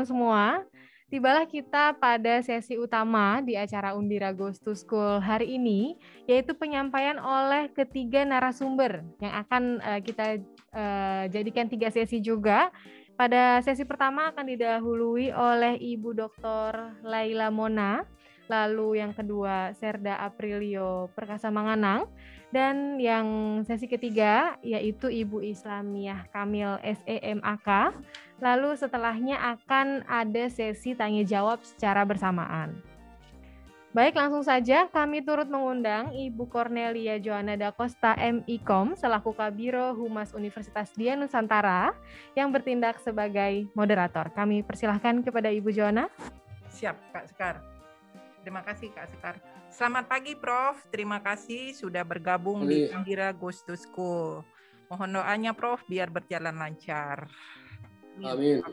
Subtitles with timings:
[0.00, 0.44] teman-teman semua.
[1.10, 5.98] Tibalah kita pada sesi utama di acara Undira Goes to School hari ini,
[6.30, 10.38] yaitu penyampaian oleh ketiga narasumber yang akan uh, kita
[10.70, 12.70] uh, jadikan tiga sesi juga.
[13.18, 17.02] Pada sesi pertama akan didahului oleh Ibu Dr.
[17.02, 18.06] Laila Mona,
[18.46, 22.06] lalu yang kedua Serda Aprilio Perkasa Manganang,
[22.50, 27.94] dan yang sesi ketiga yaitu Ibu Islamiah Kamil SEMAK.
[28.42, 32.82] Lalu setelahnya akan ada sesi tanya jawab secara bersamaan.
[33.90, 40.30] Baik, langsung saja kami turut mengundang Ibu Cornelia Joanna da Costa MIKOM selaku Kabiro Humas
[40.30, 41.90] Universitas Dia Nusantara
[42.38, 44.30] yang bertindak sebagai moderator.
[44.30, 46.06] Kami persilahkan kepada Ibu Joanna.
[46.70, 47.79] Siap, Kak Sekar.
[48.40, 49.36] Terima kasih Kak Sekar.
[49.68, 50.80] Selamat pagi Prof.
[50.88, 54.40] Terima kasih sudah bergabung di Panggira Ghost to School.
[54.88, 57.28] Mohon doanya Prof biar berjalan lancar.
[58.24, 58.64] Amin.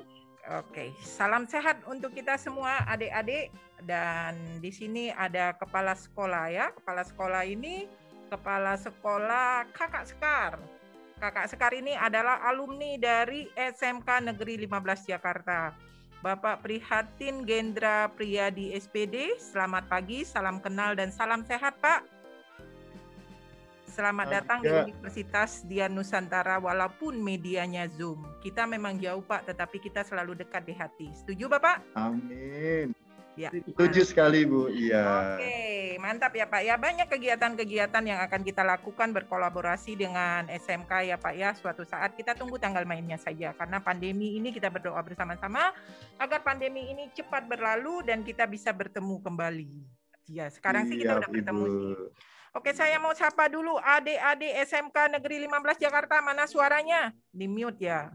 [0.48, 3.52] Oke, salam sehat untuk kita semua adik-adik
[3.84, 6.72] dan di sini ada kepala sekolah ya.
[6.72, 7.84] Kepala sekolah ini
[8.32, 10.56] kepala sekolah Kakak Sekar.
[11.20, 15.76] Kakak Sekar ini adalah alumni dari SMK Negeri 15 Jakarta.
[16.18, 19.38] Bapak Prihatin Gendra Priyadi SPD.
[19.38, 22.02] Selamat pagi, salam kenal dan salam sehat, Pak.
[23.86, 28.26] Selamat datang di Universitas Dian Nusantara walaupun medianya Zoom.
[28.42, 31.08] Kita memang jauh, Pak, tetapi kita selalu dekat di hati.
[31.14, 31.86] Setuju, Bapak?
[31.94, 32.94] Amin.
[33.38, 33.54] Ya.
[33.54, 34.66] Setuju sekali Bu.
[34.74, 35.38] Iya.
[35.38, 36.62] Oke, mantap ya Pak.
[36.66, 41.54] Ya banyak kegiatan-kegiatan yang akan kita lakukan berkolaborasi dengan SMK ya Pak ya.
[41.54, 45.70] Suatu saat kita tunggu tanggal mainnya saja karena pandemi ini kita berdoa bersama-sama
[46.18, 49.70] agar pandemi ini cepat berlalu dan kita bisa bertemu kembali.
[50.28, 51.94] Ya, sekarang iya, sih kita iya, udah bertemu sih.
[52.58, 56.26] Oke, saya mau sapa dulu adik-adik SMK Negeri 15 Jakarta.
[56.26, 57.14] Mana suaranya?
[57.30, 58.10] Di mute ya.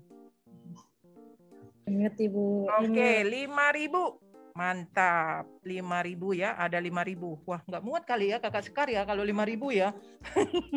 [1.87, 2.67] Mute Ibu.
[2.67, 7.41] Oke, 5000 Mantap, 5000 ya, ada 5000.
[7.49, 9.97] Wah, nggak muat kali ya Kakak Sekar ya kalau 5000 ya.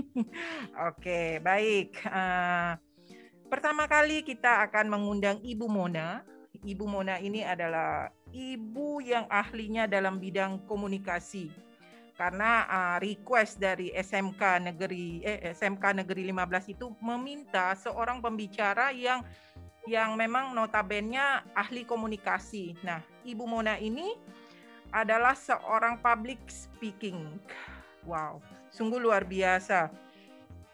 [0.89, 1.99] Oke, baik.
[2.07, 2.79] Uh,
[3.51, 6.23] pertama kali kita akan mengundang Ibu Mona.
[6.63, 11.51] Ibu Mona ini adalah ibu yang ahlinya dalam bidang komunikasi.
[12.15, 19.19] Karena uh, request dari SMK Negeri eh, SMK Negeri 15 itu meminta seorang pembicara yang
[19.85, 22.77] yang memang notabene ahli komunikasi.
[22.81, 24.17] Nah, Ibu Mona ini
[24.89, 27.37] adalah seorang public speaking.
[28.05, 28.41] Wow,
[28.73, 29.89] sungguh luar biasa.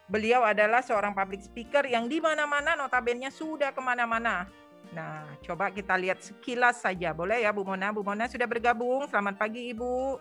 [0.08, 4.44] Beliau adalah seorang public speaker yang di mana-mana notabene sudah ke mana-mana.
[4.92, 7.16] Nah, coba kita lihat sekilas saja.
[7.16, 7.88] Boleh ya Bu Mona?
[7.96, 9.08] Bu Mona sudah bergabung.
[9.08, 10.20] Selamat pagi Ibu.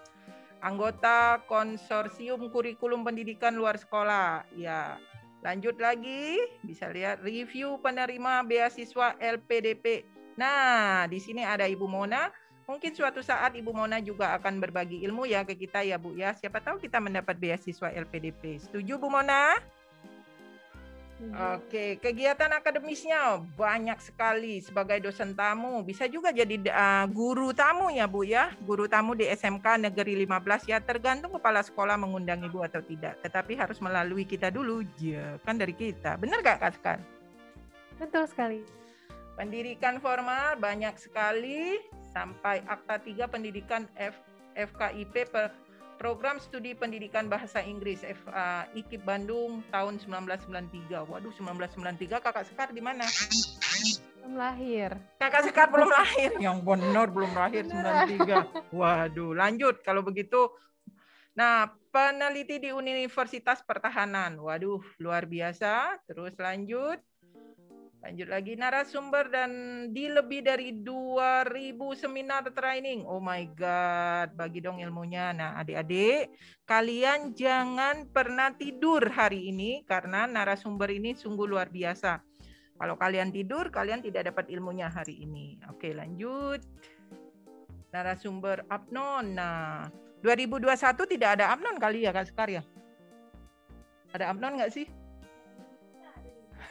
[0.62, 4.47] Anggota Konsorsium Kurikulum Pendidikan Luar Sekolah.
[4.56, 4.96] Ya,
[5.41, 10.06] Lanjut lagi, bisa lihat review penerima beasiswa LPDP.
[10.38, 12.29] Nah, di sini ada Ibu Mona.
[12.69, 16.38] Mungkin suatu saat Ibu Mona juga akan berbagi ilmu ya ke kita ya Bu ya.
[16.38, 18.62] Siapa tahu kita mendapat beasiswa LPDP.
[18.62, 19.57] Setuju Bu Mona?
[21.22, 21.38] Mhm.
[21.62, 25.86] Oke, kegiatan akademisnya banyak sekali sebagai dosen tamu.
[25.86, 28.50] Bisa juga jadi uh, guru tamu ya Bu ya.
[28.66, 33.22] Guru tamu di SMK Negeri 15 ya tergantung kepala sekolah mengundang Ibu atau tidak.
[33.22, 36.18] Tetapi harus melalui kita dulu, ya kan dari kita.
[36.18, 37.00] Benar gak Kak Sekar?
[38.02, 38.66] Betul sekali.
[39.38, 41.78] Pendidikan formal banyak sekali
[42.18, 44.18] sampai akta 3 pendidikan F,
[44.58, 45.54] FKIP per
[46.01, 50.97] Program Studi Pendidikan Bahasa Inggris FA IKIP Bandung tahun 1993.
[50.97, 53.06] Waduh, 1993 Kakak Sekar di mana?
[54.17, 54.97] Belum lahir.
[55.22, 56.34] Kakak Sekar belum lahir.
[56.41, 58.73] Yang benar belum lahir 93.
[58.73, 60.50] Waduh, lanjut kalau begitu.
[61.38, 64.41] Nah, peneliti di Universitas Pertahanan.
[64.41, 66.01] Waduh, luar biasa.
[66.09, 66.97] Terus lanjut.
[68.01, 69.51] Lanjut lagi narasumber dan
[69.94, 73.06] di lebih dari 2000 seminar training.
[73.06, 75.29] Oh my god, bagi dong ilmunya.
[75.38, 76.34] Nah, adik-adik,
[76.66, 82.18] kalian jangan pernah tidur hari ini karena narasumber ini sungguh luar biasa.
[82.81, 85.62] Kalau kalian tidur, kalian tidak dapat ilmunya hari ini.
[85.69, 86.65] Oke, lanjut.
[87.94, 89.38] Narasumber Abnon.
[89.38, 89.86] Nah,
[90.25, 92.65] 2021 tidak ada Abnon kali ya Kak Sekar ya?
[94.09, 94.89] Ada Abnon nggak sih?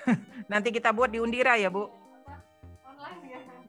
[0.53, 2.01] Nanti kita buat di Undira ya, Bu.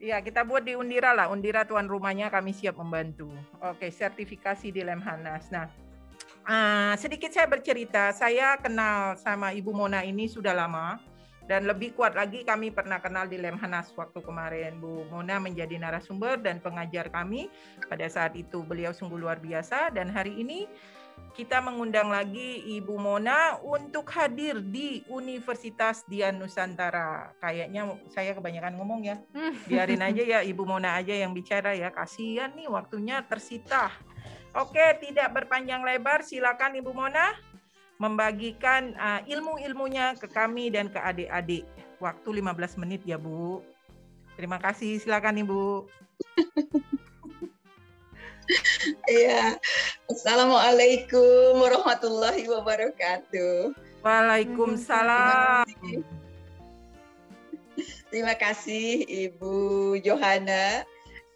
[0.02, 1.30] Iya, kita buat di Undira lah.
[1.30, 3.30] Undira tuan rumahnya kami siap membantu.
[3.62, 5.54] Oke, sertifikasi di Lemhanas.
[5.54, 5.70] Nah,
[6.50, 8.10] uh, sedikit saya bercerita.
[8.10, 10.98] Saya kenal sama Ibu Mona ini sudah lama.
[11.46, 14.82] Dan lebih kuat lagi kami pernah kenal di Lemhanas waktu kemarin.
[14.82, 17.54] Bu Mona menjadi narasumber dan pengajar kami.
[17.86, 19.94] Pada saat itu beliau sungguh luar biasa.
[19.94, 20.66] Dan hari ini
[21.32, 27.32] kita mengundang lagi Ibu Mona untuk hadir di Universitas Dian Nusantara.
[27.40, 29.16] Kayaknya saya kebanyakan ngomong ya.
[29.32, 29.56] Hmm.
[29.66, 31.90] Biarin aja ya Ibu Mona aja yang bicara ya.
[31.90, 33.90] Kasihan nih waktunya tersita.
[34.52, 37.32] Oke, tidak berpanjang lebar, silakan Ibu Mona
[38.02, 41.64] membagikan uh, ilmu-ilmunya ke kami dan ke adik-adik.
[42.02, 43.62] Waktu 15 menit ya, Bu.
[44.36, 45.86] Terima kasih, silakan Ibu.
[49.08, 49.58] Iya.
[50.12, 53.76] Assalamualaikum warahmatullahi wabarakatuh.
[54.02, 55.68] Waalaikumsalam.
[58.12, 60.84] Terima kasih Ibu Johanna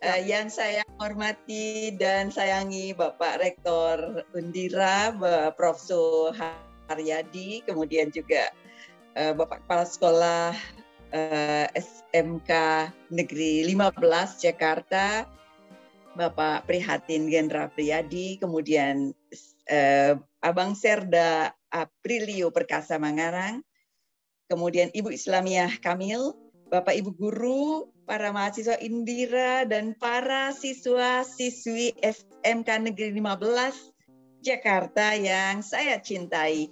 [0.04, 6.36] uh, yang saya hormati dan sayangi Bapak Rektor Undira, Bapak Profesor
[6.92, 8.52] Haryadi, kemudian juga
[9.16, 10.52] uh, Bapak Kepala Sekolah
[11.16, 12.52] uh, SMK
[13.08, 15.24] Negeri 15 Jakarta,
[16.16, 19.12] Bapak Prihatin Gendra Priyadi, kemudian
[19.68, 23.60] eh, Abang Serda Aprilio Perkasa Mangarang,
[24.48, 26.32] kemudian Ibu Islamiah Kamil,
[26.72, 33.96] Bapak Ibu Guru, para mahasiswa Indira, dan para siswa-siswi SMK Negeri 15
[34.46, 36.72] Jakarta yang saya cintai.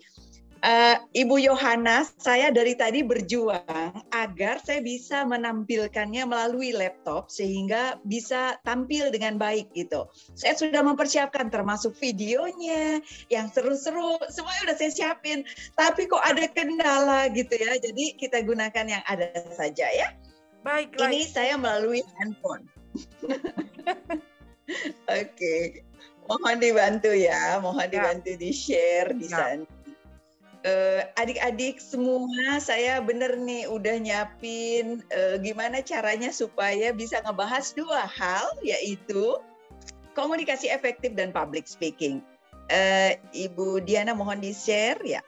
[0.64, 8.56] Uh, Ibu Yohana, saya dari tadi berjuang agar saya bisa menampilkannya melalui laptop sehingga bisa
[8.64, 10.08] tampil dengan baik gitu.
[10.40, 15.44] Saya sudah mempersiapkan termasuk videonya yang seru-seru, semuanya udah saya siapin.
[15.76, 20.16] Tapi kok ada kendala gitu ya, jadi kita gunakan yang ada saja ya.
[20.64, 22.72] Baik, Ini saya melalui handphone.
[25.12, 25.28] Oke.
[25.28, 25.64] Okay.
[26.24, 28.00] Mohon dibantu ya, mohon ya.
[28.00, 29.60] dibantu di-share di ya.
[29.60, 29.83] sana
[30.64, 38.08] uh, adik-adik semua saya bener nih udah nyiapin uh, gimana caranya supaya bisa ngebahas dua
[38.08, 39.38] hal yaitu
[40.18, 42.24] komunikasi efektif dan public speaking.
[42.72, 45.20] Uh, Ibu Diana mohon di-share ya.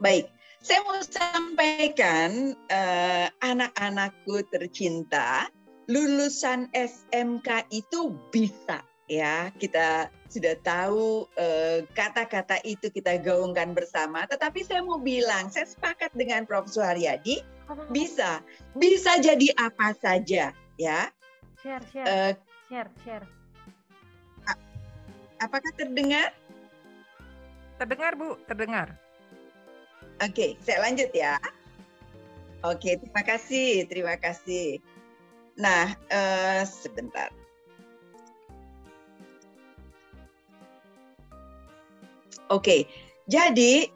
[0.00, 0.26] Baik,
[0.64, 5.52] saya mau sampaikan uh, anak-anakku tercinta,
[5.92, 14.26] lulusan SMK itu bisa ya kita sudah tahu eh, kata-kata uh, itu kita gaungkan bersama.
[14.26, 16.66] Tetapi saya mau bilang saya sepakat dengan Prof.
[16.66, 17.44] Suharyadi
[17.92, 18.40] bisa
[18.74, 21.00] bisa jadi apa saja ya.
[21.62, 22.06] Share share.
[22.08, 22.32] Uh,
[22.66, 23.26] share share.
[25.38, 26.32] Apakah terdengar?
[27.76, 28.88] Terdengar Bu terdengar.
[30.22, 31.36] Oke okay, saya lanjut ya.
[32.64, 34.80] Oke okay, terima kasih terima kasih.
[35.54, 37.30] Nah uh, sebentar
[42.52, 42.88] Oke,
[43.24, 43.88] jadi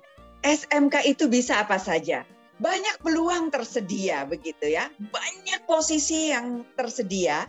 [0.44, 2.24] SMK itu bisa apa saja.
[2.58, 7.46] Banyak peluang tersedia begitu ya, banyak posisi yang tersedia.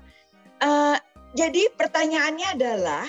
[0.60, 1.00] Uh,
[1.34, 3.06] jadi pertanyaannya adalah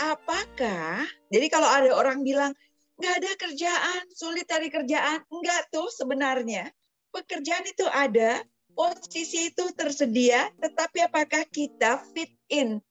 [0.00, 1.04] apakah?
[1.28, 2.56] Jadi kalau ada orang bilang
[2.96, 6.70] nggak ada kerjaan, sulit cari kerjaan, enggak tuh sebenarnya
[7.14, 8.42] pekerjaan itu ada,
[8.74, 12.82] posisi itu tersedia, tetapi apakah kita fit in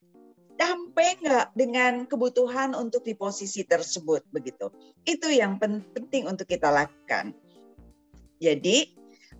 [0.57, 4.69] sampai nggak dengan kebutuhan untuk di posisi tersebut begitu.
[5.03, 7.33] Itu yang penting untuk kita lakukan.
[8.37, 8.91] Jadi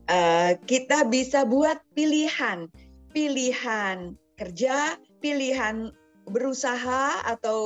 [0.09, 2.67] uh, kita bisa buat pilihan,
[3.11, 5.91] pilihan kerja, pilihan
[6.23, 7.59] berusaha atau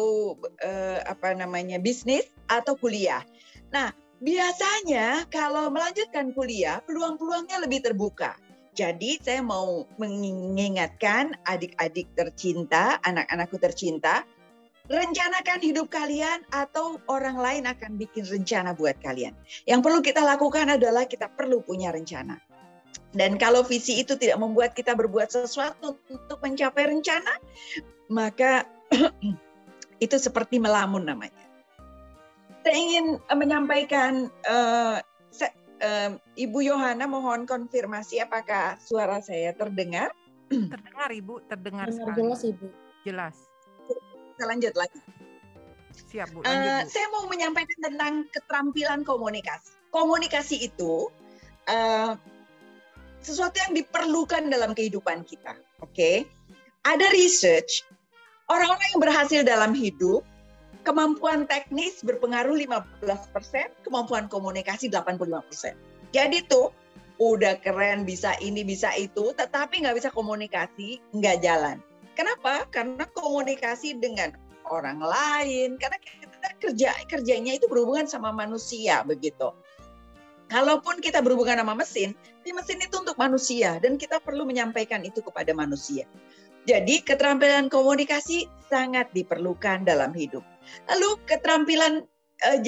[0.65, 3.21] uh, apa namanya bisnis atau kuliah.
[3.69, 8.33] Nah biasanya kalau melanjutkan kuliah peluang-peluangnya lebih terbuka
[8.77, 14.21] jadi saya mau mengingatkan adik-adik tercinta, anak-anakku tercinta,
[14.85, 19.33] rencanakan hidup kalian atau orang lain akan bikin rencana buat kalian.
[19.65, 22.37] Yang perlu kita lakukan adalah kita perlu punya rencana.
[23.17, 27.33] Dan kalau visi itu tidak membuat kita berbuat sesuatu untuk mencapai rencana,
[28.13, 28.69] maka
[30.05, 31.45] itu seperti melamun namanya.
[32.61, 35.01] Saya ingin menyampaikan uh,
[35.81, 40.13] um, Ibu Yohana mohon konfirmasi apakah suara saya terdengar?
[40.47, 42.67] Terdengar Ibu, terdengar Dengar jelas Ibu.
[43.03, 43.35] Jelas.
[43.83, 44.99] Kita lanjut lagi.
[46.07, 46.39] Siap Bu.
[46.39, 46.91] Lanjut, uh, Bu.
[46.93, 49.75] Saya mau menyampaikan tentang keterampilan komunikasi.
[49.91, 51.11] Komunikasi itu
[51.67, 52.15] uh,
[53.19, 55.59] sesuatu yang diperlukan dalam kehidupan kita.
[55.83, 56.15] Oke, okay?
[56.87, 57.83] ada research
[58.47, 60.23] orang-orang yang berhasil dalam hidup
[60.87, 63.03] kemampuan teknis berpengaruh 15%,
[63.83, 65.75] kemampuan komunikasi 85%.
[66.15, 66.71] Jadi tuh
[67.19, 71.83] udah keren bisa ini bisa itu, tetapi nggak bisa komunikasi nggak jalan.
[72.15, 72.63] Kenapa?
[72.71, 74.31] Karena komunikasi dengan
[74.71, 79.51] orang lain, karena kita kerja kerjanya itu berhubungan sama manusia begitu.
[80.47, 82.15] Kalaupun kita berhubungan sama mesin,
[82.47, 86.07] di mesin itu untuk manusia dan kita perlu menyampaikan itu kepada manusia.
[86.63, 90.47] Jadi keterampilan komunikasi sangat diperlukan dalam hidup.
[90.91, 92.03] Lalu keterampilan
[92.43, 92.59] uh,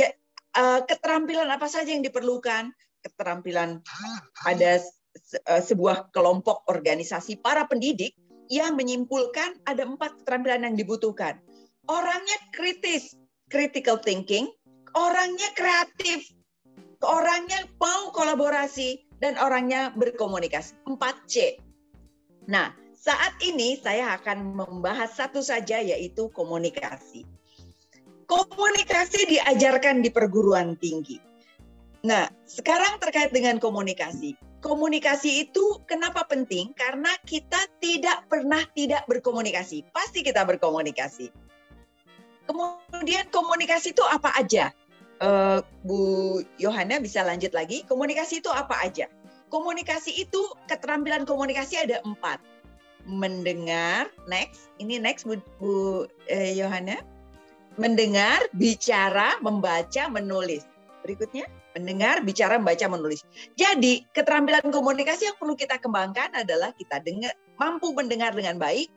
[0.55, 2.71] uh, keterampilan apa saja yang diperlukan?
[2.99, 3.79] Keterampilan
[4.43, 4.71] ada
[5.47, 8.15] uh, sebuah kelompok organisasi para pendidik
[8.49, 11.37] yang menyimpulkan ada empat keterampilan yang dibutuhkan.
[11.89, 13.17] Orangnya kritis,
[13.49, 14.49] critical thinking,
[14.93, 16.33] orangnya kreatif,
[17.01, 20.73] orangnya mau kolaborasi, dan orangnya berkomunikasi.
[20.87, 21.59] 4C.
[22.49, 27.27] Nah, saat ini saya akan membahas satu saja yaitu komunikasi.
[28.29, 31.17] Komunikasi diajarkan di perguruan tinggi.
[32.05, 34.38] Nah, sekarang terkait dengan komunikasi.
[34.62, 36.69] Komunikasi itu kenapa penting?
[36.77, 39.81] Karena kita tidak pernah tidak berkomunikasi.
[39.89, 41.33] Pasti kita berkomunikasi.
[42.45, 44.69] Kemudian komunikasi itu apa aja?
[45.19, 46.00] Uh, Bu
[46.62, 47.81] Yohana bisa lanjut lagi.
[47.89, 49.09] Komunikasi itu apa aja?
[49.50, 52.38] Komunikasi itu keterampilan komunikasi ada empat.
[53.09, 54.69] Mendengar, next.
[54.77, 57.01] Ini next Bu, Bu eh, Yohana
[57.79, 60.67] mendengar, bicara, membaca, menulis.
[61.01, 63.24] Berikutnya, mendengar, bicara, membaca, menulis.
[63.55, 68.91] Jadi, keterampilan komunikasi yang perlu kita kembangkan adalah kita dengar, mampu mendengar dengan baik,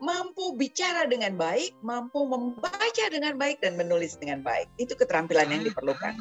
[0.00, 4.66] mampu bicara dengan baik, mampu membaca dengan baik, dan menulis dengan baik.
[4.80, 6.16] Itu keterampilan yang diperlukan.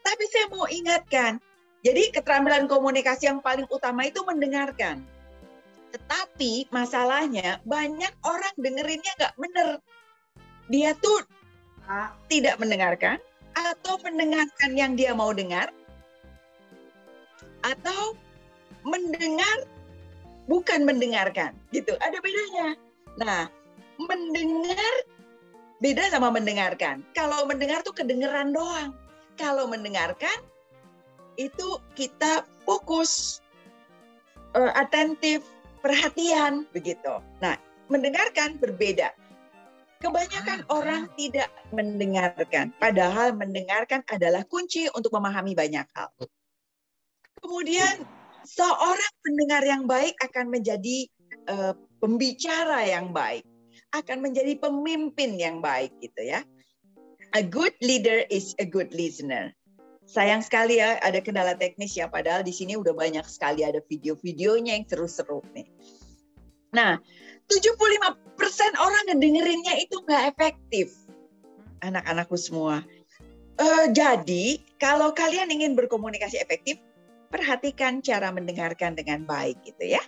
[0.00, 1.42] Tapi saya mau ingatkan,
[1.82, 5.04] jadi keterampilan komunikasi yang paling utama itu mendengarkan.
[5.90, 9.68] Tetapi masalahnya banyak orang dengerinnya nggak bener.
[10.70, 11.26] Dia tuh
[12.30, 13.18] tidak mendengarkan
[13.58, 15.68] atau mendengarkan yang dia mau dengar
[17.66, 18.14] atau
[18.86, 19.66] mendengar
[20.46, 21.92] bukan mendengarkan gitu.
[22.00, 22.68] Ada bedanya.
[23.20, 23.42] Nah
[24.00, 24.94] mendengar
[25.82, 27.04] beda sama mendengarkan.
[27.12, 28.96] Kalau mendengar tuh kedengeran doang.
[29.36, 30.44] Kalau mendengarkan
[31.40, 33.40] itu kita fokus
[34.52, 35.44] uh, atentif
[35.80, 37.20] perhatian begitu.
[37.40, 37.56] Nah
[37.90, 39.10] mendengarkan berbeda
[40.00, 46.08] Kebanyakan orang tidak mendengarkan, padahal mendengarkan adalah kunci untuk memahami banyak hal.
[47.36, 48.08] Kemudian
[48.48, 51.04] seorang pendengar yang baik akan menjadi
[51.52, 53.44] uh, pembicara yang baik,
[53.92, 56.48] akan menjadi pemimpin yang baik gitu ya.
[57.36, 59.52] A good leader is a good listener.
[60.08, 64.80] Sayang sekali ya ada kendala teknis ya padahal di sini udah banyak sekali ada video-videonya
[64.80, 65.68] yang seru-seru nih.
[66.74, 66.98] Nah,
[67.50, 68.29] 75%
[68.80, 70.96] orang ngedengerinnya itu nggak efektif.
[71.84, 72.84] Anak-anakku semua.
[73.60, 76.80] Uh, jadi, kalau kalian ingin berkomunikasi efektif,
[77.28, 80.02] perhatikan cara mendengarkan dengan baik gitu ya.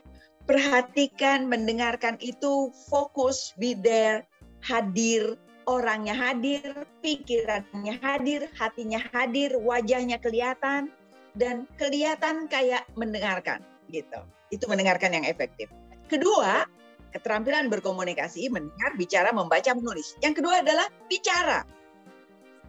[0.48, 4.26] Perhatikan mendengarkan itu fokus, be there,
[4.64, 5.38] hadir,
[5.70, 10.90] orangnya hadir, pikirannya hadir, hatinya hadir, wajahnya kelihatan,
[11.38, 14.20] dan kelihatan kayak mendengarkan gitu.
[14.50, 15.70] Itu mendengarkan yang efektif.
[16.10, 16.66] Kedua,
[17.12, 20.16] keterampilan berkomunikasi, mendengar, bicara, membaca, menulis.
[20.24, 21.62] Yang kedua adalah bicara.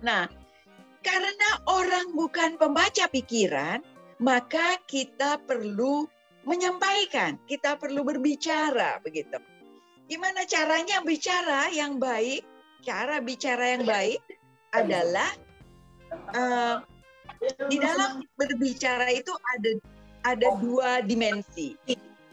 [0.03, 0.27] Nah,
[1.03, 3.79] karena orang bukan pembaca pikiran,
[4.19, 6.07] maka kita perlu
[6.43, 9.39] menyampaikan, kita perlu berbicara begitu.
[10.11, 12.43] Gimana caranya bicara yang baik?
[12.83, 14.19] Cara bicara yang baik
[14.75, 15.31] adalah
[16.35, 16.83] uh,
[17.71, 19.71] di dalam berbicara itu ada
[20.27, 21.75] ada dua dimensi.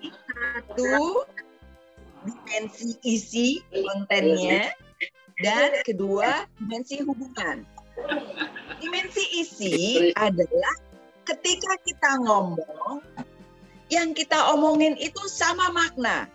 [0.03, 1.23] Satu
[2.25, 4.73] dimensi isi kontennya
[5.41, 7.65] dan kedua dimensi hubungan.
[8.81, 9.77] Dimensi isi
[10.17, 10.75] adalah
[11.25, 13.01] ketika kita ngomong
[13.93, 16.29] yang kita omongin itu sama makna.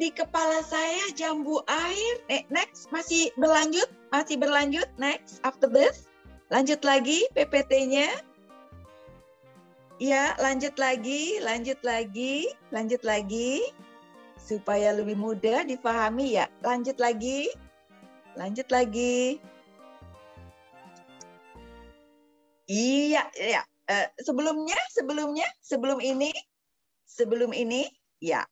[0.00, 2.14] Di kepala saya jambu air.
[2.32, 4.88] Eh, next masih berlanjut, masih berlanjut.
[4.96, 6.08] Next after this.
[6.48, 8.08] Lanjut lagi PPT-nya.
[10.00, 13.68] Ya, lanjut lagi, lanjut lagi, lanjut lagi
[14.50, 16.50] supaya lebih mudah difahami ya.
[16.66, 17.46] Lanjut lagi.
[18.34, 19.38] Lanjut lagi.
[22.66, 23.62] Iya, ya.
[23.90, 26.30] Uh, sebelumnya, sebelumnya, sebelum ini,
[27.06, 27.86] sebelum ini,
[28.22, 28.46] ya.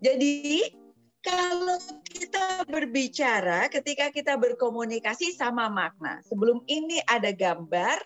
[0.00, 0.64] Jadi
[1.24, 6.24] kalau kita berbicara, ketika kita berkomunikasi sama makna.
[6.28, 8.00] Sebelum ini ada gambar,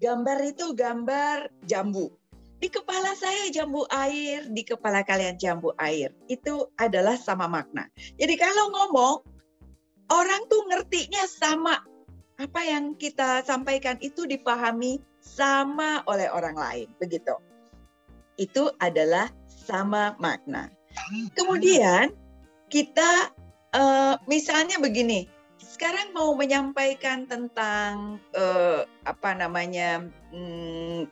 [0.00, 2.19] gambar itu gambar jambu
[2.60, 6.12] di kepala saya jambu air, di kepala kalian jambu air.
[6.28, 7.88] Itu adalah sama makna.
[8.20, 9.24] Jadi kalau ngomong,
[10.12, 11.80] orang tuh ngertinya sama.
[12.36, 16.88] Apa yang kita sampaikan itu dipahami sama oleh orang lain.
[17.00, 17.32] Begitu.
[18.36, 20.68] Itu adalah sama makna.
[21.32, 22.12] Kemudian
[22.68, 23.32] kita
[23.72, 25.28] uh, misalnya begini,
[25.60, 31.08] sekarang mau menyampaikan tentang uh, apa namanya hmm,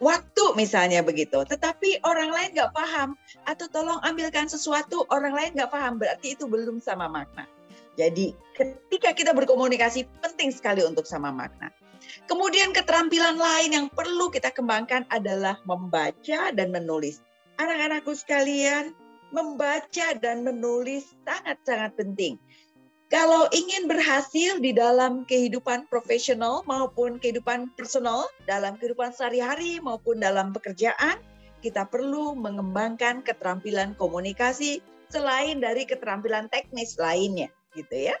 [0.00, 5.72] waktu misalnya begitu, tetapi orang lain nggak paham atau tolong ambilkan sesuatu orang lain nggak
[5.72, 7.44] paham berarti itu belum sama makna.
[7.96, 11.72] Jadi ketika kita berkomunikasi penting sekali untuk sama makna.
[12.28, 17.24] Kemudian keterampilan lain yang perlu kita kembangkan adalah membaca dan menulis.
[17.56, 18.92] Anak-anakku sekalian,
[19.34, 22.38] membaca dan menulis sangat-sangat penting.
[23.06, 30.50] Kalau ingin berhasil di dalam kehidupan profesional maupun kehidupan personal, dalam kehidupan sehari-hari maupun dalam
[30.50, 31.22] pekerjaan,
[31.62, 37.46] kita perlu mengembangkan keterampilan komunikasi selain dari keterampilan teknis lainnya,
[37.78, 38.18] gitu ya.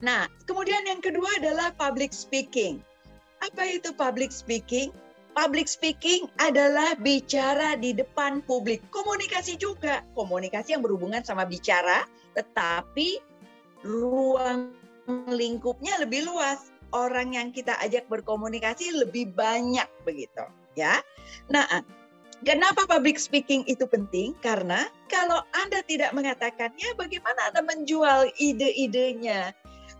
[0.00, 2.80] Nah, kemudian yang kedua adalah public speaking.
[3.44, 4.88] Apa itu public speaking?
[5.36, 8.80] Public speaking adalah bicara di depan publik.
[8.88, 13.29] Komunikasi juga, komunikasi yang berhubungan sama bicara, tetapi
[13.84, 14.74] ruang
[15.30, 16.72] lingkupnya lebih luas.
[16.90, 20.42] Orang yang kita ajak berkomunikasi lebih banyak begitu,
[20.74, 20.98] ya.
[21.46, 21.62] Nah,
[22.40, 24.32] Kenapa public speaking itu penting?
[24.40, 29.52] Karena kalau Anda tidak mengatakannya, bagaimana Anda menjual ide-idenya?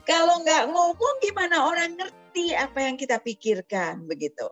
[0.08, 4.08] Kalau nggak ngomong, gimana orang ngerti apa yang kita pikirkan?
[4.08, 4.48] Begitu.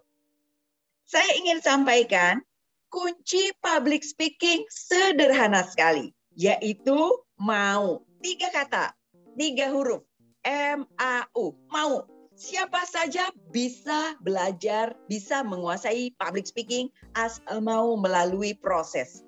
[1.09, 2.45] Saya ingin sampaikan,
[2.93, 8.05] kunci public speaking sederhana sekali, yaitu mau.
[8.21, 8.93] Tiga kata,
[9.39, 10.03] tiga huruf,
[10.45, 12.05] M-A-U, mau.
[12.39, 16.87] Siapa saja bisa belajar, bisa menguasai public speaking
[17.19, 19.27] asal mau melalui proses.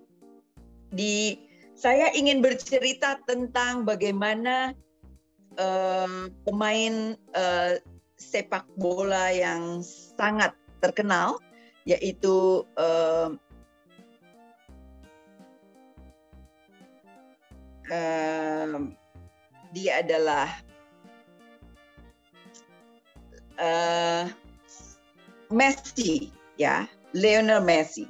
[0.94, 1.34] Di
[1.74, 4.78] saya ingin bercerita tentang bagaimana
[5.58, 7.82] uh, pemain uh,
[8.14, 9.82] sepak bola yang
[10.14, 11.42] sangat terkenal,
[11.82, 13.34] yaitu uh,
[17.90, 18.86] uh,
[19.70, 20.50] dia adalah
[23.58, 24.24] uh,
[25.50, 28.06] Messi ya, Lionel Messi.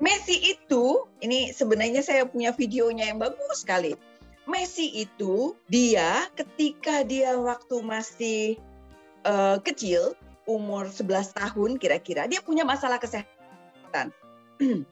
[0.00, 3.92] Messi itu ini sebenarnya saya punya videonya yang bagus sekali.
[4.48, 8.56] Messi itu dia ketika dia waktu masih
[9.28, 10.16] uh, kecil
[10.48, 14.10] umur 11 tahun kira-kira dia punya masalah kesehatan.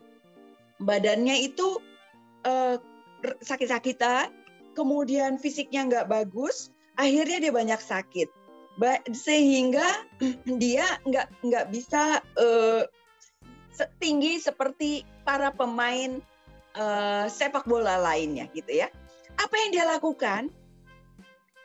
[0.89, 1.81] Badannya itu
[2.47, 2.79] uh,
[3.43, 4.31] sakit-sakitan,
[4.79, 8.31] kemudian fisiknya nggak bagus, akhirnya dia banyak sakit
[9.11, 10.07] sehingga
[10.63, 12.83] dia nggak nggak bisa uh,
[13.99, 16.23] tinggi seperti para pemain
[16.79, 18.89] uh, sepak bola lainnya gitu ya.
[19.39, 20.51] Apa yang dia lakukan?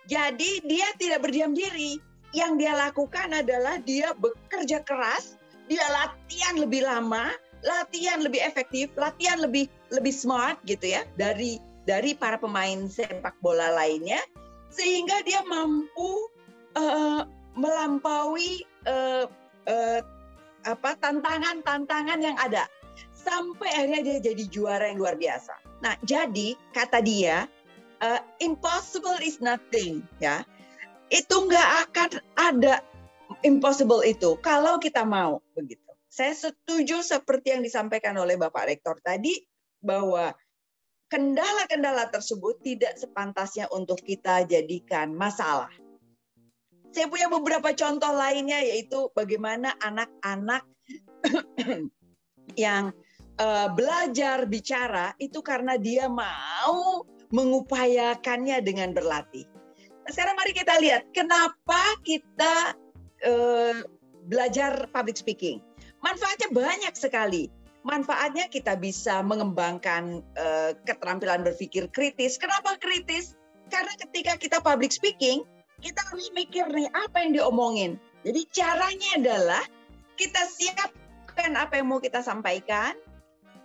[0.06, 1.98] Jadi dia tidak berdiam diri.
[2.34, 5.38] Yang dia lakukan adalah dia bekerja keras,
[5.70, 7.30] dia latihan lebih lama,
[7.62, 13.72] latihan lebih efektif, latihan lebih lebih smart gitu ya dari dari para pemain sepak bola
[13.76, 14.20] lainnya
[14.74, 16.28] sehingga dia mampu
[16.74, 19.30] uh, melampaui uh,
[19.70, 20.00] uh,
[20.64, 22.66] apa tantangan-tantangan yang ada
[23.14, 25.54] sampai akhirnya dia jadi juara yang luar biasa.
[25.84, 27.48] Nah, jadi kata dia
[28.04, 30.44] uh, impossible is nothing ya.
[31.12, 32.82] Itu nggak akan ada
[33.46, 35.82] impossible itu kalau kita mau begitu.
[36.14, 39.34] Saya setuju seperti yang disampaikan oleh Bapak Rektor tadi
[39.82, 40.30] bahwa
[41.12, 45.70] kendala-kendala tersebut tidak sepantasnya untuk kita jadikan masalah
[46.94, 50.62] saya punya beberapa contoh lainnya yaitu bagaimana anak-anak
[52.64, 52.94] yang
[53.42, 57.02] uh, belajar bicara itu karena dia mau
[57.34, 59.50] mengupayakannya dengan berlatih.
[60.06, 62.78] Nah, sekarang mari kita lihat kenapa kita
[63.26, 63.82] uh,
[64.30, 65.58] belajar public speaking.
[66.06, 67.50] Manfaatnya banyak sekali.
[67.84, 72.40] Manfaatnya kita bisa mengembangkan uh, keterampilan berpikir kritis.
[72.40, 73.36] Kenapa kritis?
[73.68, 75.44] Karena ketika kita public speaking,
[75.84, 78.00] kita harus mikir nih apa yang diomongin.
[78.24, 79.64] Jadi caranya adalah
[80.16, 82.96] kita siapkan apa yang mau kita sampaikan.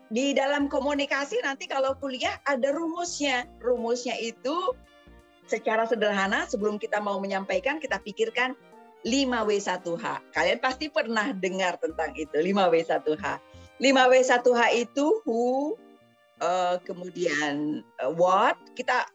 [0.08, 3.46] Di dalam komunikasi nanti kalau kuliah ada rumusnya.
[3.62, 4.74] Rumusnya itu
[5.46, 8.58] secara sederhana sebelum kita mau menyampaikan kita pikirkan
[9.06, 10.34] 5W1H.
[10.34, 13.26] Kalian pasti pernah dengar tentang itu, 5W1H.
[13.78, 15.74] 5W1H itu who,
[16.42, 19.06] uh, kemudian uh, what, kita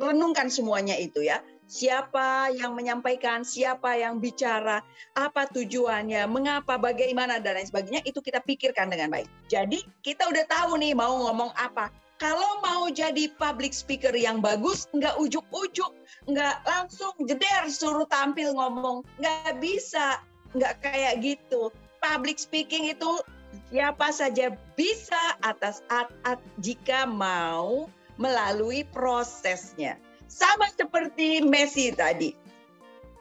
[0.00, 4.82] renungkan semuanya itu ya siapa yang menyampaikan, siapa yang bicara,
[5.14, 9.30] apa tujuannya, mengapa, bagaimana, dan lain sebagainya, itu kita pikirkan dengan baik.
[9.46, 11.94] Jadi kita udah tahu nih mau ngomong apa.
[12.18, 15.94] Kalau mau jadi public speaker yang bagus, nggak ujuk-ujuk,
[16.28, 20.20] nggak langsung jeder suruh tampil ngomong, nggak bisa,
[20.52, 21.72] nggak kayak gitu.
[22.02, 23.22] Public speaking itu
[23.70, 27.86] siapa saja bisa atas at, at jika mau
[28.20, 29.96] melalui prosesnya.
[30.30, 32.36] Sama seperti Messi tadi.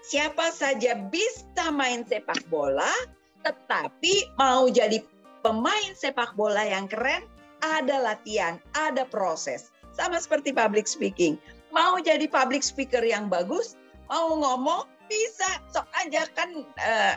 [0.06, 2.90] Siapa saja bisa main sepak bola,
[3.46, 5.02] tetapi mau jadi
[5.42, 7.26] pemain sepak bola yang keren,
[7.62, 9.72] ada latihan, ada proses.
[9.94, 11.38] Sama seperti public speaking.
[11.70, 13.78] mau jadi public speaker yang bagus,
[14.10, 16.50] mau ngomong bisa sok aja kan
[16.82, 17.16] uh,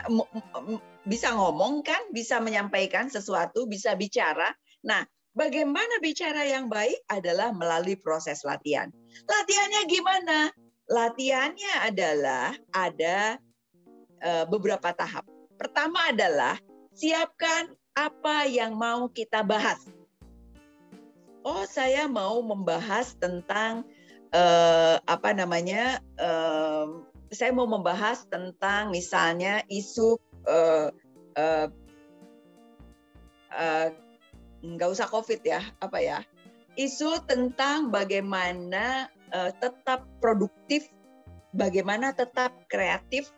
[1.03, 4.55] bisa ngomong kan, bisa menyampaikan sesuatu, bisa bicara.
[4.87, 5.03] Nah,
[5.35, 8.87] bagaimana bicara yang baik adalah melalui proses latihan.
[9.27, 10.37] Latihannya gimana?
[10.87, 13.39] Latihannya adalah ada
[14.23, 15.27] uh, beberapa tahap.
[15.59, 16.59] Pertama adalah
[16.95, 19.79] siapkan apa yang mau kita bahas.
[21.43, 23.83] Oh, saya mau membahas tentang
[24.31, 25.99] uh, apa namanya?
[26.15, 30.15] Uh, saya mau membahas tentang misalnya isu
[30.47, 30.87] uh,
[31.37, 31.67] uh,
[33.53, 33.89] uh,
[34.89, 36.19] usah COVID ya, apa ya?
[36.73, 40.89] Isu tentang bagaimana uh, tetap produktif,
[41.53, 43.29] bagaimana tetap kreatif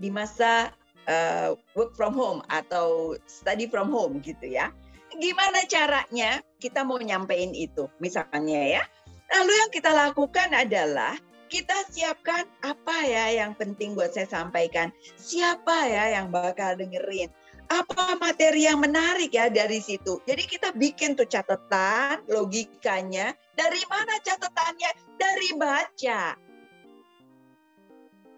[0.00, 0.72] di masa
[1.08, 4.72] uh, work from home atau study from home gitu ya.
[5.18, 8.82] Gimana caranya kita mau nyampein itu misalnya ya.
[9.28, 11.16] Lalu yang kita lakukan adalah
[11.48, 14.92] kita siapkan apa ya yang penting buat saya sampaikan.
[15.16, 17.32] Siapa ya yang bakal dengerin.
[17.68, 20.20] Apa materi yang menarik ya dari situ.
[20.24, 23.36] Jadi kita bikin tuh catatan, logikanya.
[23.56, 24.90] Dari mana catatannya?
[25.20, 26.22] Dari baca.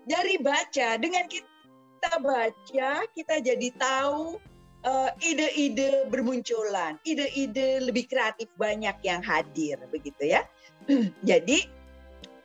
[0.06, 0.88] Dari baca.
[0.98, 4.34] Dengan kita baca, kita jadi tahu
[4.82, 10.42] eh, ide-ide uh, bermunculan, ide-ide lebih kreatif banyak yang hadir begitu ya.
[11.30, 11.79] Jadi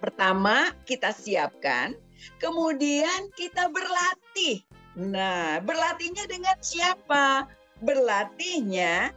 [0.06, 1.98] Pertama, kita siapkan,
[2.38, 4.62] kemudian kita berlatih.
[4.94, 7.50] Nah, berlatihnya dengan siapa?
[7.82, 9.10] Berlatihnya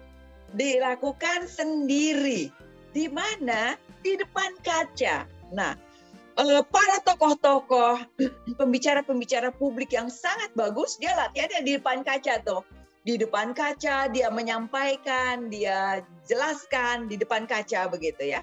[0.56, 2.48] dilakukan sendiri.
[2.96, 3.76] Di mana?
[4.00, 5.28] Di depan kaca.
[5.52, 5.76] Nah,
[6.40, 8.08] eh, para tokoh-tokoh,
[8.60, 12.64] pembicara-pembicara publik yang sangat bagus, dia latihannya di depan kaca tuh.
[13.04, 18.40] Di depan kaca, dia menyampaikan, dia jelaskan di depan kaca begitu ya.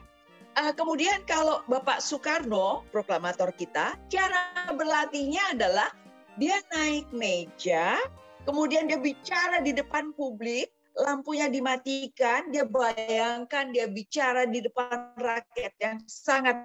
[0.55, 5.91] Uh, kemudian kalau Bapak Soekarno, proklamator kita, cara berlatihnya adalah
[6.39, 7.99] dia naik meja,
[8.47, 15.75] kemudian dia bicara di depan publik, lampunya dimatikan, dia bayangkan dia bicara di depan rakyat
[15.83, 16.55] yang sangat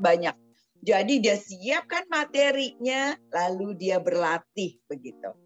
[0.00, 0.32] banyak.
[0.80, 5.36] Jadi dia siapkan materinya, lalu dia berlatih begitu.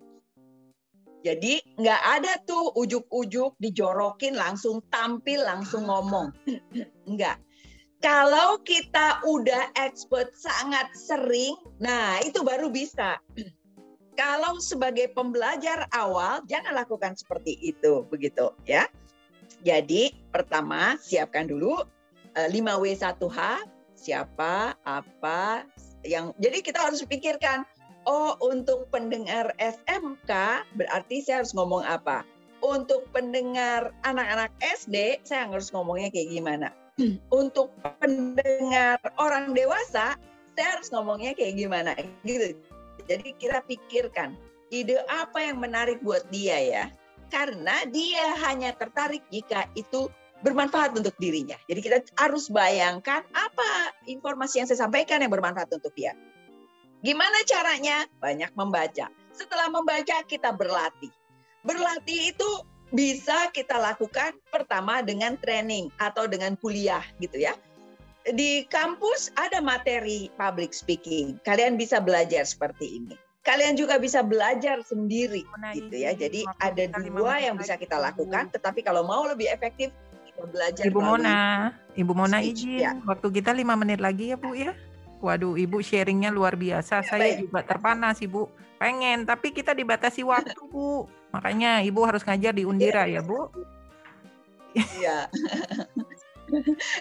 [1.27, 6.31] Jadi nggak ada tuh ujuk-ujuk dijorokin langsung tampil langsung ngomong.
[7.11, 7.50] Enggak
[8.01, 13.21] kalau kita udah expert sangat sering, nah itu baru bisa.
[14.21, 18.85] Kalau sebagai pembelajar awal, jangan lakukan seperti itu, begitu ya.
[19.65, 21.81] Jadi pertama siapkan dulu
[22.37, 23.61] 5W1H, eh,
[23.97, 25.65] siapa, apa,
[26.05, 27.65] yang jadi kita harus pikirkan,
[28.09, 30.31] oh untuk pendengar SMK
[30.77, 32.25] berarti saya harus ngomong apa?
[32.61, 36.69] Untuk pendengar anak-anak SD, saya harus ngomongnya kayak gimana?
[37.41, 40.17] untuk pendengar orang dewasa,
[40.57, 42.57] saya harus ngomongnya kayak gimana gitu.
[43.09, 44.37] Jadi kita pikirkan
[44.71, 46.85] ide apa yang menarik buat dia ya.
[47.31, 50.11] Karena dia hanya tertarik jika itu
[50.43, 51.57] bermanfaat untuk dirinya.
[51.71, 56.17] Jadi kita harus bayangkan apa informasi yang saya sampaikan yang bermanfaat untuk dia.
[57.01, 58.05] Gimana caranya?
[58.21, 59.09] Banyak membaca.
[59.33, 61.13] Setelah membaca kita berlatih.
[61.65, 62.51] Berlatih itu
[62.91, 67.55] bisa kita lakukan pertama dengan training atau dengan kuliah gitu ya.
[68.27, 71.41] Di kampus ada materi public speaking.
[71.47, 73.15] Kalian bisa belajar seperti ini.
[73.41, 76.13] Kalian juga bisa belajar sendiri gitu ya.
[76.13, 79.89] Jadi ada dua yang bisa kita lakukan, tetapi kalau mau lebih efektif
[80.29, 82.93] kita belajar Ibu Mona, Ibu Mona izin ya.
[83.09, 84.77] waktu kita lima menit lagi ya Bu ya.
[85.21, 87.05] Waduh, Ibu sharingnya luar biasa.
[87.05, 87.49] Ya, Saya baik.
[87.49, 88.49] juga terpanas, Ibu.
[88.81, 91.05] Pengen, tapi kita dibatasi waktu, Bu.
[91.31, 93.51] Makanya Ibu harus ngajar di Undira ya, Bu.
[94.75, 95.27] Iya.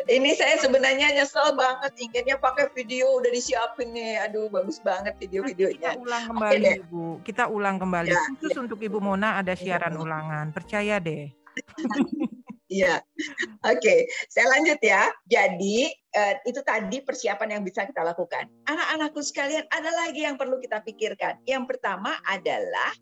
[0.05, 4.21] Ini saya sebenarnya nyesel banget inginnya pakai video udah disiapin nih.
[4.29, 5.97] Aduh bagus banget video-videonya.
[5.97, 7.05] Kita ulang kembali okay, Ibu.
[7.25, 8.13] Kita ulang kembali.
[8.13, 8.61] Ya, Khusus ya.
[8.61, 9.99] untuk Ibu Mona ada siaran ya.
[10.05, 10.45] ulangan.
[10.53, 11.33] Percaya deh.
[12.69, 13.01] Iya.
[13.65, 13.99] Oke, okay.
[14.29, 15.09] saya lanjut ya.
[15.25, 18.45] Jadi uh, itu tadi persiapan yang bisa kita lakukan.
[18.69, 21.41] Anak-anakku sekalian, ada lagi yang perlu kita pikirkan.
[21.49, 22.93] Yang pertama adalah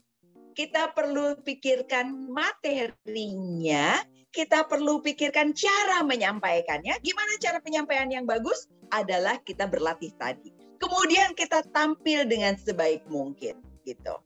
[0.58, 4.02] kita perlu pikirkan materinya,
[4.34, 6.98] kita perlu pikirkan cara menyampaikannya.
[6.98, 8.66] Gimana cara penyampaian yang bagus?
[8.90, 10.50] Adalah kita berlatih tadi.
[10.82, 14.18] Kemudian kita tampil dengan sebaik mungkin gitu.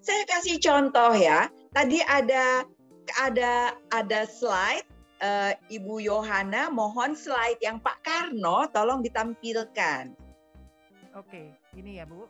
[0.00, 1.52] Saya kasih contoh ya.
[1.76, 2.64] Tadi ada
[3.20, 4.88] ada ada slide
[5.20, 10.16] uh, Ibu Yohana mohon slide yang Pak Karno tolong ditampilkan.
[11.12, 12.24] Oke, ini ya Bu.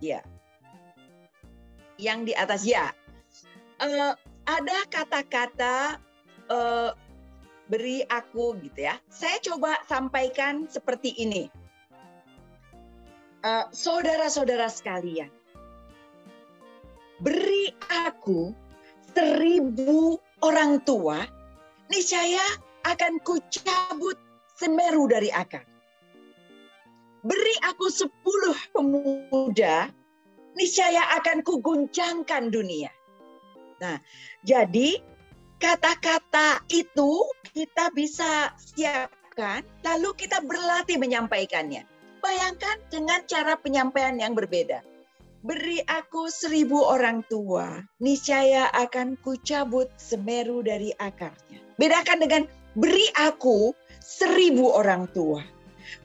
[0.00, 0.24] Iya
[2.02, 2.90] yang di atas ya.
[3.78, 4.18] Uh,
[4.50, 6.02] ada kata-kata
[6.50, 6.90] uh,
[7.70, 8.98] beri aku gitu ya.
[9.06, 11.46] Saya coba sampaikan seperti ini.
[13.42, 15.30] uh, saudara-saudara sekalian,
[17.20, 17.74] beri
[18.06, 18.54] aku
[19.12, 21.26] seribu orang tua,
[21.90, 22.42] niscaya
[22.86, 24.18] akan kucabut
[24.56, 25.62] semeru dari akar.
[27.22, 29.86] Beri aku sepuluh pemuda,
[30.58, 32.90] niscaya akan kuguncangkan dunia.
[33.80, 33.98] Nah,
[34.46, 35.00] jadi
[35.58, 41.84] kata-kata itu kita bisa siapkan, lalu kita berlatih menyampaikannya.
[42.22, 44.86] Bayangkan dengan cara penyampaian yang berbeda
[45.42, 51.58] Beri aku seribu orang tua, niscaya akan kucabut semeru dari akarnya.
[51.82, 52.42] Bedakan dengan
[52.78, 55.42] beri aku seribu orang tua,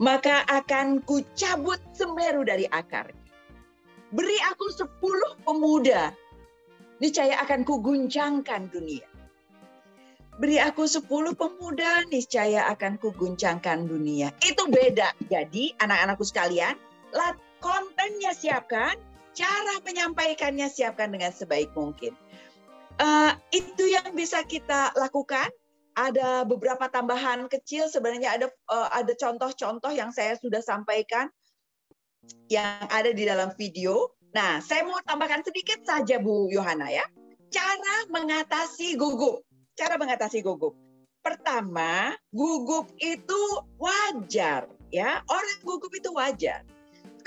[0.01, 3.26] maka akan kucabut semeru dari akarnya.
[4.07, 6.15] Beri aku sepuluh pemuda,
[7.03, 9.03] niscaya akan kuguncangkan dunia.
[10.39, 14.31] Beri aku sepuluh pemuda, niscaya akan kuguncangkan dunia.
[14.45, 15.11] Itu beda.
[15.27, 16.79] Jadi anak-anakku sekalian,
[17.59, 18.95] kontennya siapkan,
[19.35, 22.15] cara menyampaikannya siapkan dengan sebaik mungkin.
[23.01, 25.51] Uh, itu yang bisa kita lakukan.
[25.97, 31.25] Ada beberapa tambahan kecil sebenarnya ada uh, ada contoh-contoh yang saya sudah sampaikan
[32.47, 34.11] yang ada di dalam video.
[34.35, 37.05] Nah, saya mau tambahkan sedikit saja Bu Yohana ya.
[37.49, 39.43] Cara mengatasi gugup.
[39.77, 40.75] Cara mengatasi gugup.
[41.23, 43.41] Pertama, gugup itu
[43.79, 45.23] wajar ya.
[45.27, 46.63] Orang gugup itu wajar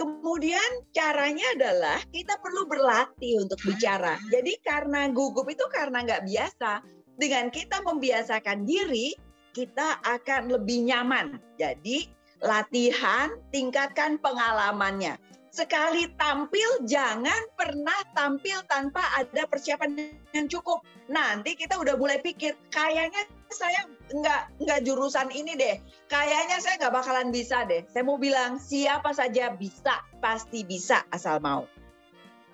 [0.01, 4.17] Kemudian caranya adalah kita perlu berlatih untuk bicara.
[4.33, 6.81] Jadi karena gugup itu karena nggak biasa.
[7.21, 9.13] Dengan kita membiasakan diri,
[9.53, 11.37] kita akan lebih nyaman.
[11.61, 12.09] Jadi
[12.41, 15.17] latihan, tingkatkan pengalamannya.
[15.51, 19.99] Sekali tampil, jangan pernah tampil tanpa ada persiapan
[20.31, 20.87] yang cukup.
[21.11, 23.83] Nanti kita udah mulai pikir, kayaknya saya
[24.15, 25.83] nggak nggak jurusan ini deh.
[26.07, 27.83] Kayaknya saya nggak bakalan bisa deh.
[27.91, 31.67] Saya mau bilang siapa saja bisa, pasti bisa asal mau.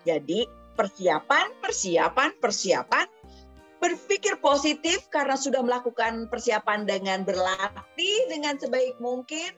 [0.08, 3.06] Jadi persiapan, persiapan, persiapan.
[3.76, 9.52] Berpikir positif karena sudah melakukan persiapan dengan berlatih dengan sebaik mungkin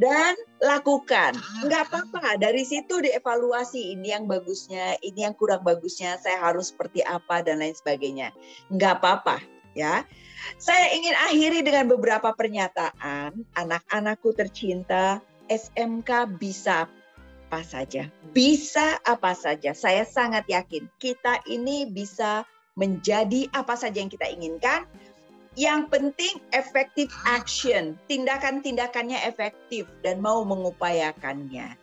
[0.00, 0.32] dan
[0.64, 1.36] lakukan.
[1.68, 7.04] Nggak apa-apa, dari situ dievaluasi ini yang bagusnya, ini yang kurang bagusnya, saya harus seperti
[7.04, 8.32] apa dan lain sebagainya.
[8.72, 9.44] Nggak apa-apa,
[9.76, 10.08] ya.
[10.56, 13.44] Saya ingin akhiri dengan beberapa pernyataan.
[13.60, 15.20] Anak-anakku tercinta,
[15.52, 16.88] SMK bisa
[17.50, 18.08] apa saja.
[18.32, 19.76] Bisa apa saja.
[19.76, 22.48] Saya sangat yakin kita ini bisa
[22.80, 24.88] menjadi apa saja yang kita inginkan.
[25.58, 31.74] Yang penting efektif action, tindakan-tindakannya efektif dan mau mengupayakannya.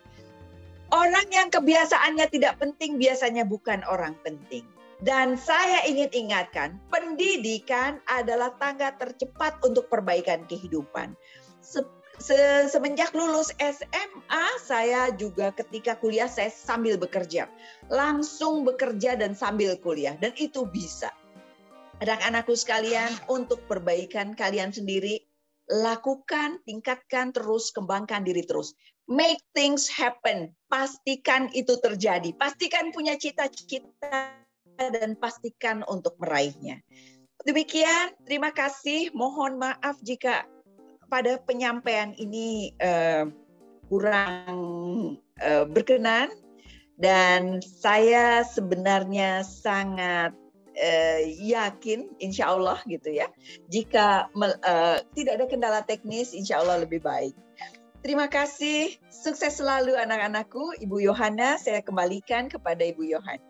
[0.88, 4.64] Orang yang kebiasaannya tidak penting biasanya bukan orang penting.
[5.04, 11.12] Dan saya ingin ingatkan, pendidikan adalah tangga tercepat untuk perbaikan kehidupan.
[11.60, 11.84] Se
[12.18, 17.46] se semenjak lulus SMA, saya juga ketika kuliah saya sambil bekerja.
[17.92, 20.16] Langsung bekerja dan sambil kuliah.
[20.18, 21.14] Dan itu bisa.
[21.98, 25.18] Anak-anakku sekalian, untuk perbaikan kalian sendiri,
[25.66, 28.78] lakukan, tingkatkan terus, kembangkan diri terus.
[29.10, 30.54] Make things happen.
[30.70, 32.30] Pastikan itu terjadi.
[32.38, 34.30] Pastikan punya cita-cita
[34.78, 36.78] dan pastikan untuk meraihnya.
[37.42, 39.10] Demikian, terima kasih.
[39.10, 40.46] Mohon maaf jika
[41.10, 43.26] pada penyampaian ini uh,
[43.90, 44.54] kurang
[45.40, 46.30] uh, berkenan
[47.00, 50.36] dan saya sebenarnya sangat
[50.78, 53.26] uh, yakin, insya Allah gitu ya,
[53.68, 57.34] jika uh, tidak ada kendala teknis, insya Allah lebih baik.
[57.98, 61.58] Terima kasih, sukses selalu anak-anakku, Ibu Yohana.
[61.58, 63.42] Saya kembalikan kepada Ibu Yohana.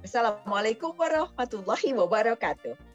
[0.00, 2.89] Assalamualaikum warahmatullahi wabarakatuh.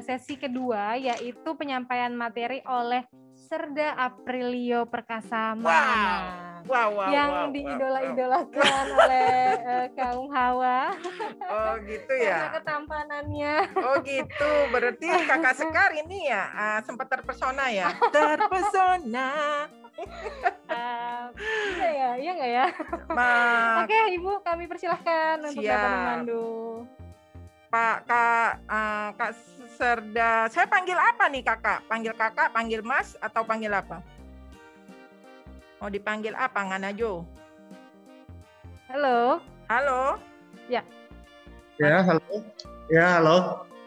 [0.00, 3.06] Sesi kedua yaitu penyampaian materi oleh
[3.38, 6.48] Serda Aprilio Perkasa Mana.
[6.68, 9.00] Wow, wow, yang wow, diidola-idolakan wow.
[9.08, 9.32] oleh
[9.62, 10.92] uh, kaum Hawa.
[11.48, 12.44] Oh gitu ya.
[12.44, 13.54] Karena ketampanannya.
[13.80, 14.52] Oh gitu.
[14.68, 17.88] Berarti kakak Sekar ini ya uh, sempat terpesona ya.
[18.14, 19.30] Terpesona.
[20.68, 21.24] uh,
[21.72, 22.66] iya ya, iya nggak ya?
[23.16, 23.30] Ma...
[23.86, 26.84] Oke, Ibu, kami persilahkan untuk dapat memandu.
[27.68, 29.32] Pak Kak uh, Kak
[29.78, 31.86] Serda, saya panggil apa nih kakak?
[31.86, 34.02] Panggil kakak, panggil mas, atau panggil apa?
[35.78, 37.22] Mau dipanggil apa, Nganajo?
[38.90, 39.38] Halo.
[39.70, 40.18] Halo.
[40.66, 40.82] Ya.
[41.78, 42.26] Ya, halo.
[42.90, 43.38] Ya, halo.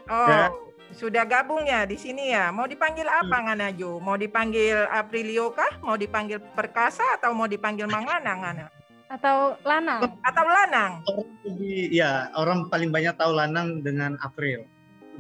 [0.08, 0.48] Oh, ya.
[0.96, 2.56] sudah gabung ya di sini ya.
[2.56, 3.46] Mau dipanggil apa, hmm.
[3.52, 3.92] Nganajo?
[4.00, 5.76] Mau dipanggil Aprilio kah?
[5.84, 8.68] Mau dipanggil Perkasa atau mau dipanggil Mangana, Ngana?
[9.12, 10.08] atau Lanang?
[10.24, 11.04] Atau Lanang?
[11.04, 14.64] Orang lebih, ya orang paling banyak tahu Lanang dengan April.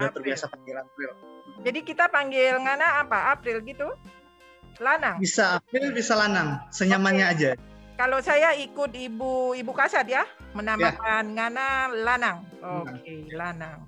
[0.01, 0.17] Udah April.
[0.25, 1.11] terbiasa panggil April.
[1.61, 3.37] Jadi kita panggil Ngana apa?
[3.37, 3.85] April gitu?
[4.81, 5.21] Lanang.
[5.21, 7.51] Bisa April, bisa Lanang, senyamannya aja.
[8.01, 10.25] Kalau saya ikut Ibu Ibu Kasat ya,
[10.57, 12.41] menamakan Ngana Lanang.
[12.57, 12.97] Lanang.
[12.97, 13.85] Oke, Lanang.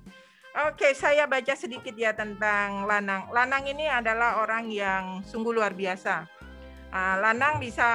[0.70, 3.26] Oke, saya baca sedikit ya tentang Lanang.
[3.34, 6.30] Lanang ini adalah orang yang sungguh luar biasa.
[6.94, 7.90] Ah, Lanang bisa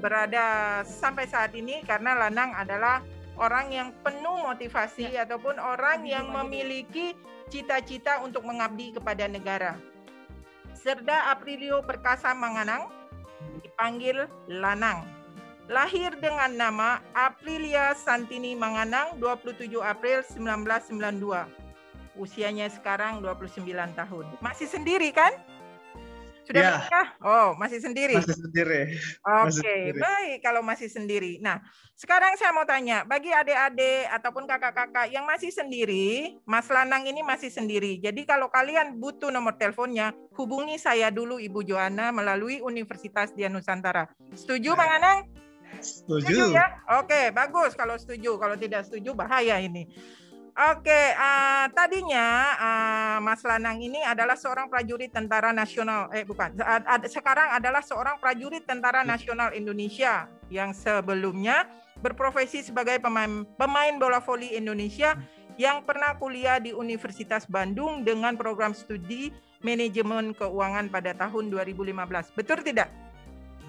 [0.00, 3.04] berada sampai saat ini karena Lanang adalah
[3.36, 7.12] orang yang penuh motivasi ataupun orang yang memiliki
[7.48, 9.76] cita-cita untuk mengabdi kepada negara.
[10.74, 12.92] Serda Aprilio Perkasa Manganang
[13.64, 15.08] dipanggil Lanang.
[15.64, 22.20] Lahir dengan nama Aprilia Santini Manganang 27 April 1992.
[22.20, 23.64] Usianya sekarang 29
[23.96, 24.26] tahun.
[24.44, 25.32] Masih sendiri kan?
[26.44, 26.70] Sudah Ya.
[26.76, 27.06] menikah?
[27.24, 28.14] Oh, masih sendiri.
[28.20, 28.80] Masih sendiri.
[29.24, 29.98] Oke, sendiri.
[29.98, 31.32] baik kalau masih sendiri.
[31.40, 31.64] Nah,
[31.96, 37.48] sekarang saya mau tanya, bagi adik-adik ataupun kakak-kakak yang masih sendiri, Mas Lanang ini masih
[37.48, 37.96] sendiri.
[37.96, 44.12] Jadi kalau kalian butuh nomor teleponnya, hubungi saya dulu Ibu Joanna melalui Universitas Dia Nusantara.
[44.36, 45.18] Setuju, Bang Anang?
[45.80, 46.54] Setuju.
[46.54, 46.84] ya?
[47.00, 48.36] Oke, bagus kalau setuju.
[48.38, 49.90] Kalau tidak setuju bahaya ini.
[50.54, 56.06] Oke, ah, tadinya ah, Mas Lanang ini adalah seorang prajurit tentara nasional.
[56.14, 56.54] Eh, bukan.
[56.62, 61.66] Ad- ad- sekarang adalah seorang prajurit tentara nasional Indonesia yang sebelumnya
[61.98, 65.18] berprofesi sebagai pemain pemain bola voli Indonesia
[65.58, 72.30] yang pernah kuliah di Universitas Bandung dengan program studi manajemen keuangan pada tahun 2015.
[72.30, 72.94] Betul tidak?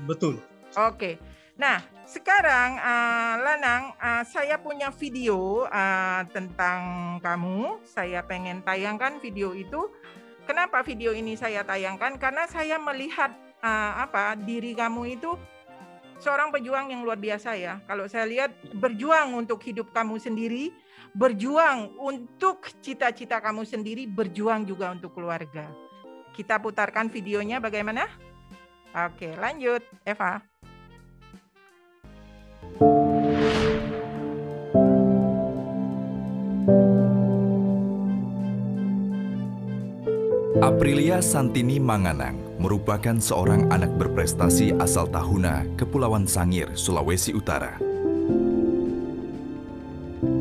[0.05, 0.37] Betul.
[0.77, 1.17] Oke.
[1.55, 7.79] Nah, sekarang ah, Lanang, ah, saya punya video ah, tentang kamu.
[7.87, 9.87] Saya pengen tayangkan video itu.
[10.43, 12.19] Kenapa video ini saya tayangkan?
[12.19, 13.31] Karena saya melihat
[13.63, 15.39] ah, apa diri kamu itu
[16.19, 17.79] seorang pejuang yang luar biasa ya.
[17.87, 20.75] Kalau saya lihat berjuang untuk hidup kamu sendiri,
[21.15, 25.71] berjuang untuk cita-cita kamu sendiri, berjuang juga untuk keluarga.
[26.35, 28.11] Kita putarkan videonya bagaimana?
[28.91, 30.54] Oke, lanjut, Eva.
[40.59, 47.79] Aprilia Santini Manganang merupakan seorang anak berprestasi asal Tahuna, Kepulauan Sangir, Sulawesi Utara.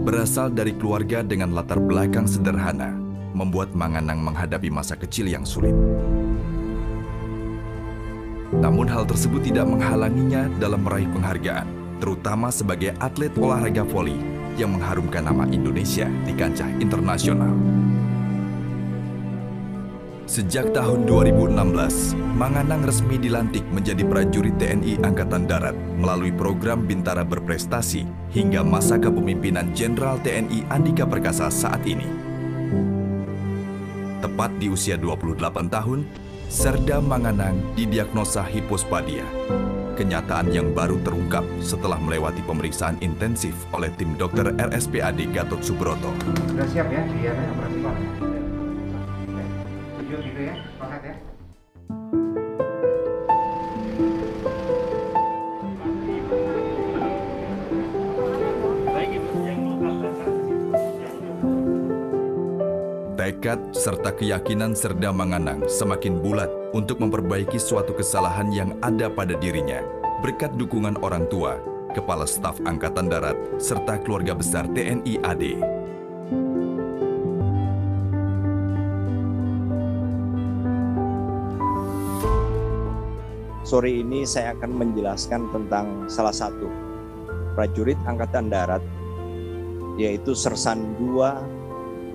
[0.02, 2.98] Berasal dari keluarga dengan latar belakang sederhana,
[3.30, 5.78] membuat Manganang menghadapi masa kecil yang sulit.
[8.50, 14.18] Namun hal tersebut tidak menghalanginya dalam meraih penghargaan, terutama sebagai atlet olahraga voli
[14.54, 17.54] yang mengharumkan nama Indonesia di kancah internasional.
[20.24, 28.08] Sejak tahun 2016, Manganang resmi dilantik menjadi prajurit TNI Angkatan Darat melalui program Bintara Berprestasi
[28.32, 32.08] hingga masa kepemimpinan Jenderal TNI Andika Perkasa saat ini.
[34.24, 36.08] Tepat di usia 28 tahun,
[36.48, 39.28] Serda Manganang didiagnosa hipospadia.
[39.94, 46.10] Kenyataan yang baru terungkap setelah melewati pemeriksaan intensif oleh tim dokter RSPAD Gatot Subroto.
[46.50, 47.94] Sudah siap ya, dia yang principal.
[50.02, 50.54] Tujuh gitu ya,
[63.24, 69.80] Tekad serta keyakinan Serda Manganang semakin bulat untuk memperbaiki suatu kesalahan yang ada pada dirinya
[70.20, 71.56] berkat dukungan orang tua,
[71.96, 75.44] Kepala Staf Angkatan Darat, serta keluarga besar TNI AD.
[83.64, 86.68] Sore ini saya akan menjelaskan tentang salah satu
[87.56, 88.84] prajurit Angkatan Darat
[89.96, 91.24] yaitu Sersan II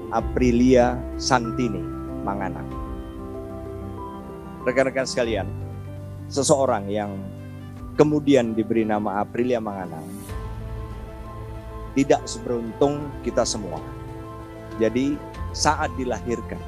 [0.09, 1.81] Aprilia Santini
[2.25, 2.65] Manganang.
[4.65, 5.45] Rekan-rekan sekalian,
[6.25, 7.13] seseorang yang
[7.93, 10.05] kemudian diberi nama Aprilia Manganang
[11.93, 13.77] tidak seberuntung kita semua.
[14.81, 15.13] Jadi
[15.53, 16.61] saat dilahirkan,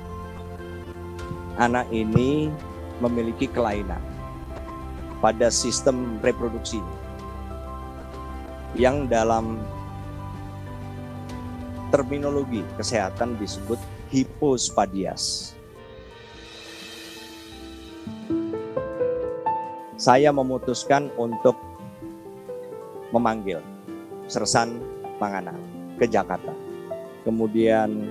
[1.57, 2.53] anak ini
[3.01, 4.01] memiliki kelainan
[5.17, 6.81] pada sistem reproduksi
[8.77, 9.61] yang dalam
[11.91, 13.77] terminologi kesehatan disebut
[14.09, 15.53] hipospadias.
[19.99, 21.53] Saya memutuskan untuk
[23.13, 23.61] memanggil
[24.25, 24.81] Sersan
[25.21, 25.59] Manganang
[25.99, 26.55] ke Jakarta.
[27.21, 28.09] Kemudian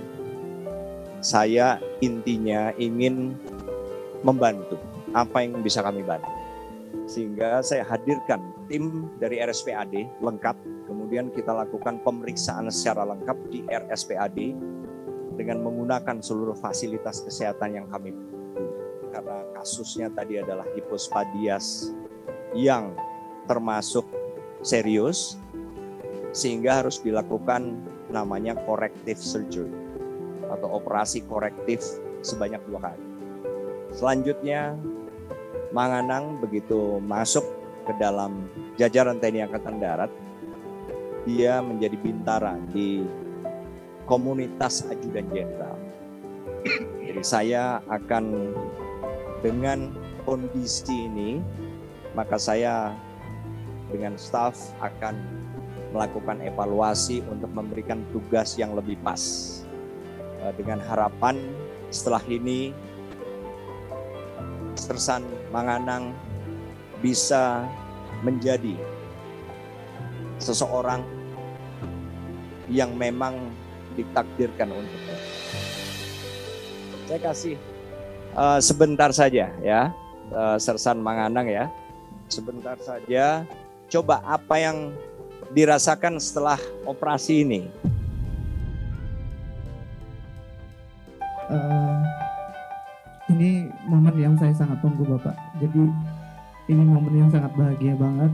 [1.18, 3.34] saya intinya ingin
[4.22, 4.78] membantu
[5.10, 6.30] apa yang bisa kami bantu.
[7.10, 8.38] Sehingga saya hadirkan
[8.70, 10.54] tim dari RSPAD lengkap,
[10.90, 14.38] kemudian kita lakukan pemeriksaan secara lengkap di RSPAD
[15.38, 18.10] dengan menggunakan seluruh fasilitas kesehatan yang kami
[19.14, 21.94] karena kasusnya tadi adalah hipospadias
[22.58, 22.90] yang
[23.46, 24.02] termasuk
[24.66, 25.38] serius
[26.34, 27.78] sehingga harus dilakukan
[28.10, 29.70] namanya corrective surgery
[30.50, 31.82] atau operasi korektif
[32.26, 33.04] sebanyak dua kali.
[33.94, 34.74] Selanjutnya
[35.70, 37.46] Manganang begitu masuk
[37.86, 40.10] ke dalam jajaran TNI Angkatan Darat,
[41.28, 43.04] dia menjadi bintara di
[44.08, 45.76] komunitas ajudan jenderal.
[47.04, 48.54] Jadi saya akan
[49.40, 49.94] dengan
[50.24, 51.40] kondisi ini,
[52.12, 52.92] maka saya
[53.90, 55.18] dengan staf akan
[55.90, 59.22] melakukan evaluasi untuk memberikan tugas yang lebih pas.
[60.40, 61.36] Eh, dengan harapan
[61.90, 62.72] setelah ini
[64.78, 66.14] Sersan Manganang
[67.02, 67.66] bisa
[68.22, 68.78] menjadi
[70.40, 71.04] seseorang
[72.72, 73.52] yang memang
[73.94, 75.16] ditakdirkan untuknya.
[77.06, 77.56] Saya kasih
[78.34, 79.92] uh, sebentar saja ya,
[80.32, 81.68] uh, Sersan Manganang ya,
[82.30, 83.44] sebentar saja.
[83.90, 84.94] Coba apa yang
[85.50, 87.66] dirasakan setelah operasi ini?
[91.50, 91.98] Uh,
[93.34, 95.34] ini momen yang saya sangat tunggu Bapak.
[95.58, 95.90] Jadi
[96.70, 98.30] ini momen yang sangat bahagia banget.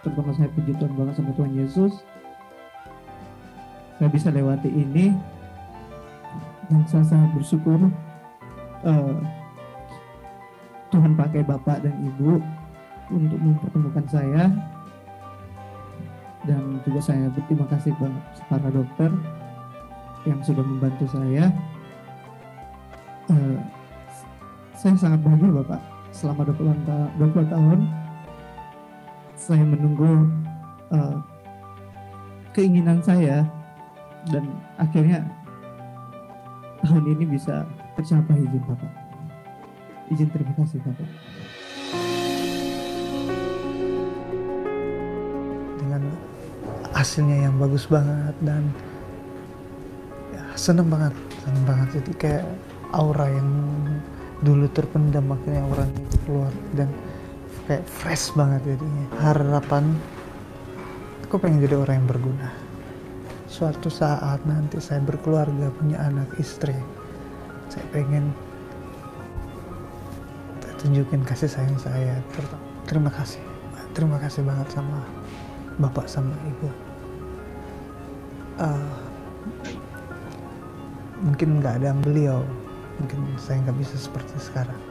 [0.00, 1.92] Terutama saya puji Tuhan banget sama Tuhan Yesus.
[4.00, 5.12] Saya bisa lewati ini.
[6.70, 7.90] Dan saya sangat bersyukur
[8.86, 9.16] uh,
[10.94, 12.38] Tuhan pakai Bapak dan Ibu
[13.10, 14.54] untuk mempertemukan saya
[16.48, 19.10] dan juga saya berterima kasih kepada para dokter
[20.24, 21.52] yang sudah membantu saya.
[23.28, 23.58] Uh,
[24.72, 25.80] saya sangat bahagia Bapak.
[26.10, 27.78] Selama 20 tahun, 20 tahun
[29.40, 30.28] saya menunggu
[30.92, 31.16] uh,
[32.52, 33.48] keinginan saya
[34.28, 34.44] dan
[34.76, 35.24] akhirnya
[36.84, 37.64] tahun ini bisa
[37.96, 38.92] tercapai izin Bapak.
[40.12, 41.08] Izin terima kasih Bapak.
[47.00, 48.60] hasilnya yang bagus banget dan
[50.36, 52.44] ya, seneng banget seneng banget jadi kayak
[52.92, 53.48] aura yang
[54.44, 56.92] dulu terpendam akhirnya auranya itu keluar dan
[57.70, 59.06] kayak fresh banget jadinya.
[59.22, 59.94] Harapan
[61.22, 62.50] aku pengen jadi orang yang berguna.
[63.46, 66.74] Suatu saat nanti saya berkeluarga punya anak istri
[67.70, 68.34] saya pengen
[70.82, 72.18] tunjukin kasih sayang saya.
[72.90, 73.38] Terima kasih.
[73.94, 75.06] Terima kasih banget sama
[75.78, 76.66] bapak sama ibu.
[78.58, 78.90] Uh,
[81.22, 82.42] mungkin nggak ada beliau.
[82.98, 84.89] Mungkin saya nggak bisa seperti sekarang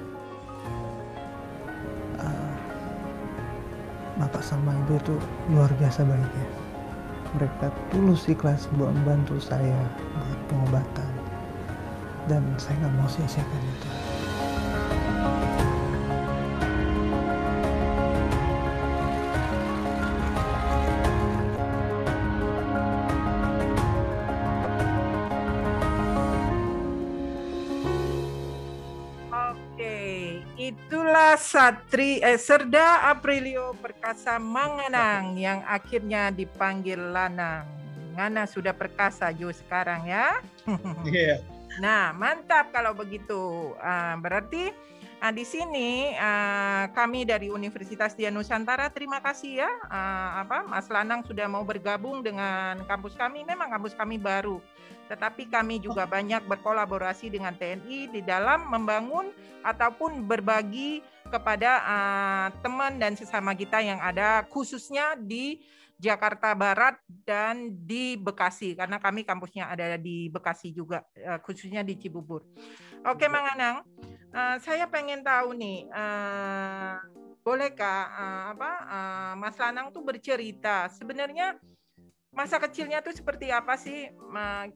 [4.20, 5.16] bapak sama ibu itu
[5.50, 6.70] luar biasa baiknya
[7.38, 9.78] mereka tulus ikhlas membantu saya
[10.18, 11.12] buat pengobatan.
[12.26, 13.90] Dan saya nggak mau sia-siakan itu
[31.60, 37.68] Satri eh, Serda Aprilio Perkasa Manganang yang akhirnya dipanggil Lanang.
[38.16, 40.40] Ngana sudah perkasa Jo sekarang ya.
[41.04, 41.36] Iya.
[41.36, 41.40] yeah.
[41.84, 43.76] Nah, mantap kalau begitu.
[43.76, 44.72] Uh, berarti
[45.20, 50.88] uh, di sini uh, kami dari Universitas Dia Nusantara terima kasih ya uh, apa Mas
[50.88, 53.44] Lanang sudah mau bergabung dengan kampus kami.
[53.44, 54.64] Memang kampus kami baru
[55.10, 59.34] tetapi kami juga banyak berkolaborasi dengan TNI di dalam membangun
[59.66, 65.66] ataupun berbagi kepada uh, teman dan sesama kita yang ada khususnya di
[66.00, 66.96] Jakarta Barat
[67.28, 68.72] dan di Bekasi.
[68.78, 72.46] Karena kami kampusnya ada di Bekasi juga uh, khususnya di Cibubur.
[73.04, 73.84] Oke Mang Anang,
[74.32, 77.02] uh, saya pengen tahu nih uh,
[77.44, 80.88] bolehkah uh, apa uh, Mas Lanang tuh bercerita?
[80.94, 81.58] Sebenarnya
[82.30, 84.08] masa kecilnya tuh seperti apa sih?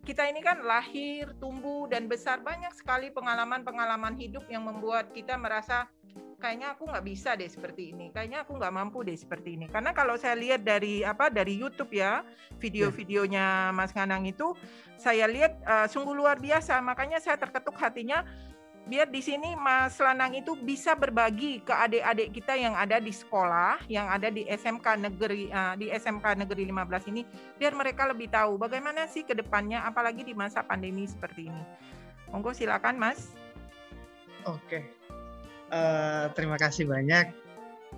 [0.04, 5.88] Kita ini kan lahir, tumbuh dan besar banyak sekali pengalaman-pengalaman hidup yang membuat kita merasa
[6.43, 9.72] kayaknya aku nggak bisa deh seperti ini, kayaknya aku nggak mampu deh seperti ini.
[9.72, 12.20] Karena kalau saya lihat dari apa dari YouTube ya
[12.60, 14.51] video-videonya Mas Nganang itu,
[14.99, 16.84] saya lihat uh, sungguh luar biasa.
[16.84, 18.28] Makanya saya terketuk hatinya
[18.84, 23.80] biar di sini Mas Lanang itu bisa berbagi ke adik-adik kita yang ada di sekolah,
[23.88, 27.24] yang ada di SMK negeri uh, di SMK negeri 15 ini,
[27.56, 31.64] biar mereka lebih tahu bagaimana sih ke depannya apalagi di masa pandemi seperti ini.
[32.34, 33.32] Monggo silakan Mas.
[34.44, 34.84] Oke.
[35.72, 37.32] Uh, terima kasih banyak.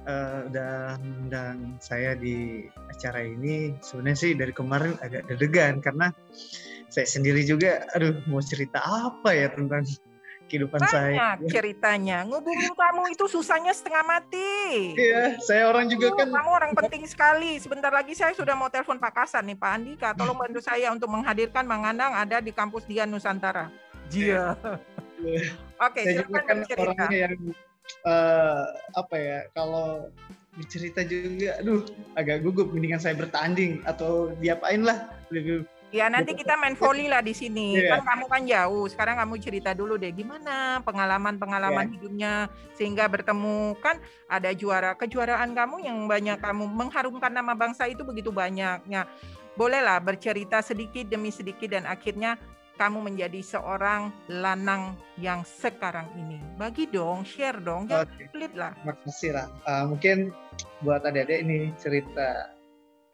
[0.06, 1.50] eh, udah
[1.82, 3.74] saya di acara ini.
[3.80, 6.14] Sebenarnya sih dari kemarin agak deg-degan karena
[6.92, 9.88] saya sendiri juga, aduh mau cerita apa ya tentang
[10.48, 11.38] kehidupan saya.
[11.38, 12.24] Banyak ceritanya.
[12.26, 14.93] Ngubungin kamu itu susahnya setengah mati.
[14.96, 17.58] Iya, saya orang juga Aduh, kan Kamu orang penting sekali.
[17.58, 20.10] Sebentar lagi saya sudah mau telepon Pak Kasan nih, Pak Andika.
[20.14, 23.70] Tolong bantu saya untuk menghadirkan Mang Anang ada di kampus Dian Nusantara.
[24.10, 24.54] Jia.
[25.86, 26.84] Oke, saya juga silakan kan bercerita.
[26.84, 27.36] orangnya yang
[28.06, 28.64] eh,
[28.96, 30.10] apa ya kalau
[30.56, 31.82] bercerita juga, aduh
[32.16, 32.72] agak gugup.
[32.72, 37.78] Mendingan saya bertanding atau diapain lah lebih Ya nanti kita main volley lah di sini.
[37.78, 37.98] Iya.
[37.98, 38.86] Kan kamu kan jauh.
[38.90, 41.94] Sekarang kamu cerita dulu deh gimana pengalaman-pengalaman Iya.
[41.96, 42.34] hidupnya
[42.76, 48.34] sehingga bertemu kan ada juara kejuaraan kamu yang banyak kamu mengharumkan nama bangsa itu begitu
[48.34, 49.08] banyaknya.
[49.56, 52.36] Bolehlah bercerita sedikit demi sedikit dan akhirnya
[52.76, 56.44] kamu menjadi seorang lanang yang sekarang ini.
[56.60, 58.28] Bagi dong, share dong, jangan Oke.
[58.36, 58.76] pelit lah.
[58.84, 59.48] Makasih lah.
[59.64, 60.36] Uh, mungkin
[60.84, 62.52] buat adik-adik ini cerita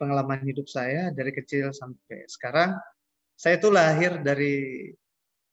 [0.02, 2.74] pengalaman hidup saya dari kecil sampai sekarang.
[3.38, 4.89] Saya tuh lahir dari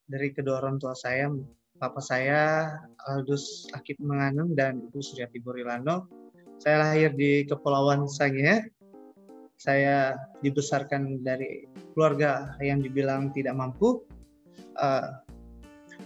[0.09, 1.29] dari kedua orang tua saya,
[1.77, 2.73] papa saya
[3.13, 6.09] Aldus Akib Menganung dan ibu Suryati Borilano.
[6.57, 8.73] Saya lahir di Kepulauan Sangihe.
[9.61, 14.01] Saya dibesarkan dari keluarga yang dibilang tidak mampu.
[14.79, 15.13] Uh,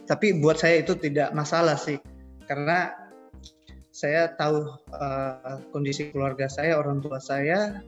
[0.08, 2.00] tapi buat saya itu tidak masalah sih,
[2.48, 2.90] karena
[3.92, 7.84] saya tahu uh, kondisi keluarga saya, orang tua saya,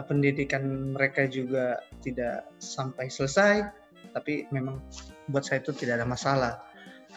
[0.00, 3.68] pendidikan mereka juga tidak sampai selesai,
[4.16, 4.80] tapi memang
[5.28, 6.52] buat saya itu tidak ada masalah.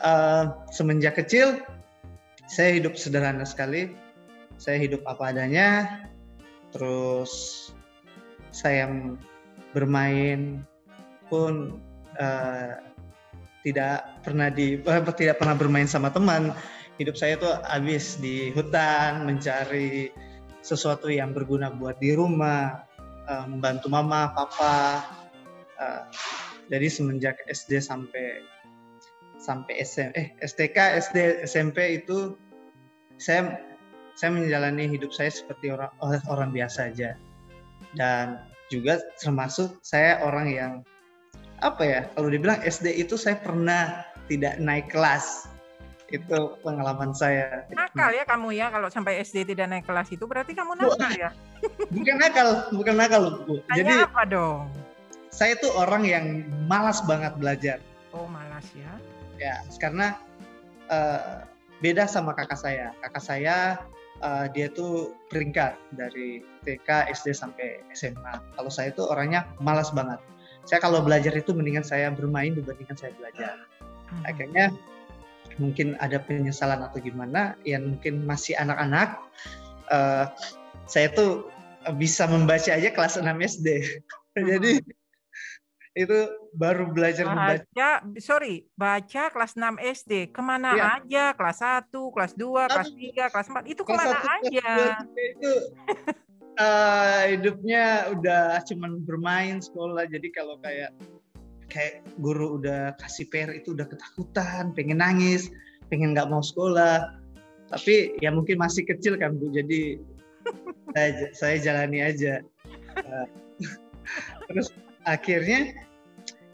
[0.03, 1.63] Uh, semenjak kecil,
[2.51, 3.95] saya hidup sederhana sekali.
[4.59, 6.03] Saya hidup apa adanya,
[6.71, 7.71] terus
[8.55, 8.88] saya
[9.76, 10.63] bermain
[11.28, 11.80] pun
[12.15, 12.80] uh,
[13.67, 16.55] tidak pernah di eh, tidak pernah bermain sama teman.
[16.95, 20.15] Hidup saya tuh habis di hutan mencari
[20.66, 22.89] sesuatu yang berguna buat di rumah,
[23.30, 25.05] eh, membantu mama, papa.
[25.78, 26.03] Eh,
[26.74, 28.41] jadi semenjak SD sampai
[29.38, 32.34] sampai SM, eh STK, SD, SMP itu
[33.22, 33.61] saya
[34.18, 35.93] saya menjalani hidup saya seperti orang
[36.26, 37.13] orang biasa aja.
[37.93, 38.41] Dan
[38.74, 40.74] juga termasuk saya orang yang
[41.61, 45.47] apa ya kalau dibilang SD itu saya pernah tidak naik kelas
[46.14, 50.53] itu pengalaman saya Nakal ya kamu ya kalau sampai SD tidak naik kelas itu berarti
[50.53, 51.30] kamu nakal ya.
[51.89, 54.70] bukan nakal bukan nakal bu Tanya jadi apa dong?
[55.34, 56.26] saya tuh orang yang
[56.70, 57.78] malas banget belajar
[58.14, 58.93] Oh malas ya.
[59.41, 60.14] ya karena
[60.93, 61.41] eh,
[61.82, 63.58] beda sama kakak saya kakak saya
[64.22, 70.22] eh, dia tuh peringkat dari TK SD sampai SMA kalau saya tuh orangnya malas banget
[70.70, 73.58] saya kalau belajar itu mendingan saya bermain dibandingkan saya belajar
[74.06, 74.22] Hmm.
[75.56, 79.20] Mungkin ada penyesalan atau gimana yang mungkin masih anak-anak
[79.91, 80.26] eh,
[80.86, 81.47] saya tuh
[81.95, 83.68] bisa membaca aja kelas 6 SD
[84.51, 84.82] jadi
[85.95, 86.18] itu
[86.51, 90.28] baru belajar membaca Baca, sorry, baca kelas 6 SD.
[90.36, 90.84] Ke mana Iya.
[90.99, 91.24] aja?
[91.39, 93.64] Kelas 1, kelas 2, kelas 3, kelas 4.
[93.64, 94.68] Itu kelas ke mana satu, kelas aja?
[94.76, 95.53] dua, tiga itu
[96.60, 97.84] eh, hidupnya
[98.16, 100.91] udah cuman bermain sekolah jadi kalau kayak
[101.76, 105.51] kayak guru udah kasih PR itu udah ketakutan pengen nangis
[105.91, 107.19] pengen nggak mau sekolah.
[107.67, 109.51] Tapi ya mungkin masih kecil kan bu.
[109.51, 109.99] Jadi
[110.95, 112.39] saya, saya jalani aja.
[112.95, 113.28] Eh,
[114.47, 114.71] terus
[115.03, 115.76] akhirnya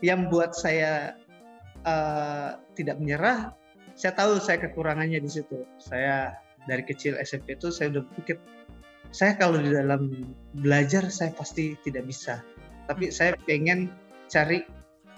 [0.01, 1.13] yang buat saya
[1.85, 3.53] eh, tidak menyerah
[4.01, 5.61] saya tahu saya kekurangannya di situ.
[5.77, 6.33] Saya
[6.65, 8.37] dari kecil SMP itu saya udah pikir
[9.11, 12.41] saya kalau di dalam belajar saya pasti tidak bisa.
[12.89, 13.91] Tapi saya pengen
[14.31, 14.63] cari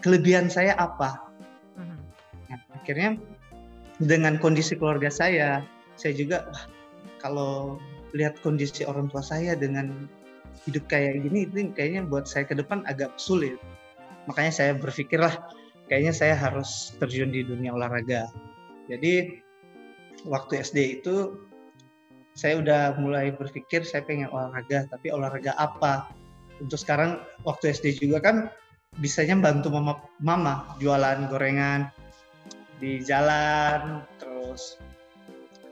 [0.03, 1.31] kelebihan saya apa?
[1.79, 1.97] Mhm.
[2.51, 3.09] Nah, akhirnya
[4.03, 5.63] dengan kondisi keluarga saya
[5.95, 6.65] saya juga wah,
[7.23, 7.79] kalau
[8.13, 10.05] lihat kondisi orang tua saya dengan
[10.69, 13.57] hidup kayak gini itu kayaknya buat saya ke depan agak sulit.
[14.29, 15.33] Makanya saya berpikirlah
[15.89, 18.29] kayaknya saya harus terjun di dunia olahraga.
[18.87, 19.41] Jadi
[20.27, 21.47] waktu SD itu
[22.33, 26.09] saya udah mulai berpikir saya pengen olahraga tapi olahraga apa?
[26.61, 28.35] Untuk sekarang waktu SD juga kan
[29.01, 31.89] bisanya bantu mama mama jualan gorengan
[32.77, 34.77] di jalan terus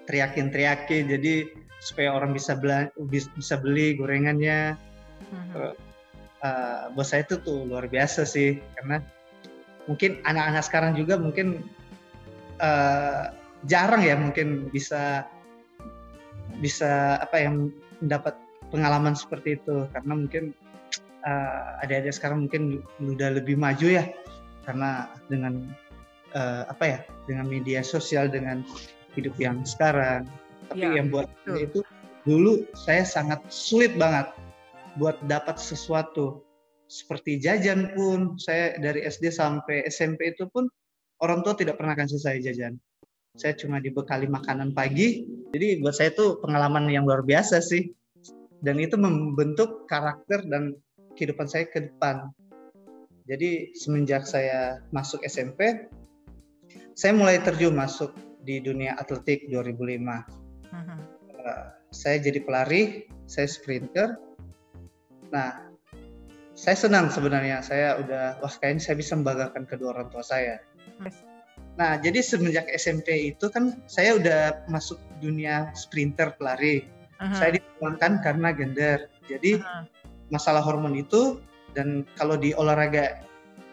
[0.09, 1.11] teriakin-teriakin.
[1.11, 1.34] Jadi
[1.82, 2.57] supaya orang bisa
[3.09, 4.78] bis- bisa beli gorengannya.
[5.32, 5.74] Mhm.
[6.41, 8.97] Eh, bos saya itu tuh luar biasa sih karena
[9.86, 11.61] mungkin anak-anak sekarang juga mungkin
[12.57, 13.30] eh,
[13.69, 15.30] jarang ya mungkin bisa
[16.57, 17.69] bisa apa yang
[18.01, 18.34] mendapat
[18.74, 19.86] pengalaman seperti itu.
[19.93, 20.57] Karena mungkin
[21.26, 24.05] eh, adik-adik sekarang mungkin udah lebih maju ya.
[24.65, 25.65] Karena dengan
[26.36, 28.63] eh, apa ya dengan media sosial dengan
[29.17, 30.28] hidup yang sekarang.
[30.72, 31.51] Tapi Ya, yang buat betul.
[31.51, 31.80] saya itu
[32.24, 34.32] dulu saya sangat sulit banget
[34.95, 36.43] buat dapat sesuatu.
[36.91, 40.67] Seperti jajan pun saya dari SD sampai SMP itu pun
[41.24, 42.76] orang tua tidak pernah kasih saya jajan.
[43.39, 45.24] Saya cuma dibekali makanan pagi.
[45.55, 47.95] Jadi buat saya itu pengalaman yang luar biasa sih.
[48.61, 50.76] Dan itu membentuk karakter dan
[51.18, 52.32] kehidupan saya ke depan.
[53.30, 55.88] Jadi semenjak saya masuk SMP
[56.95, 60.89] saya mulai terjun masuk di dunia atletik 2005 uh-huh.
[61.39, 64.20] uh, saya jadi pelari saya sprinter.
[65.32, 65.72] Nah
[66.55, 67.64] saya senang sebenarnya.
[67.64, 70.59] Saya udah wah kayaknya saya bisa membanggakan kedua orang tua saya.
[71.80, 76.88] Nah jadi semenjak SMP itu kan saya udah masuk dunia sprinter pelari.
[77.22, 77.38] Uh-huh.
[77.38, 78.99] saya dipulangkan karena gender.
[79.30, 79.84] Jadi uh-huh.
[80.32, 81.38] Masalah hormon itu
[81.77, 83.21] dan kalau di olahraga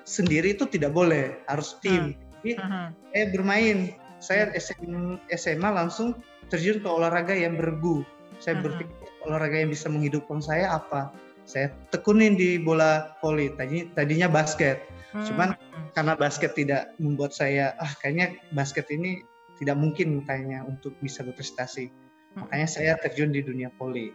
[0.05, 2.43] sendiri itu tidak boleh harus tim uh-huh.
[2.43, 2.89] jadi uh-huh.
[3.15, 3.79] saya bermain
[4.19, 6.19] saya SM, SMA langsung
[6.51, 8.03] terjun ke olahraga yang bergu
[8.43, 8.65] saya uh-huh.
[8.67, 11.15] berpikir olahraga yang bisa menghidupkan saya apa
[11.49, 14.85] saya tekunin di bola voli tadi tadinya basket
[15.17, 15.25] hmm.
[15.33, 15.57] cuman
[15.97, 19.25] karena basket tidak membuat saya ah kayaknya basket ini
[19.57, 22.45] tidak mungkin kayaknya untuk bisa berprestasi hmm.
[22.45, 24.13] makanya saya terjun di dunia voli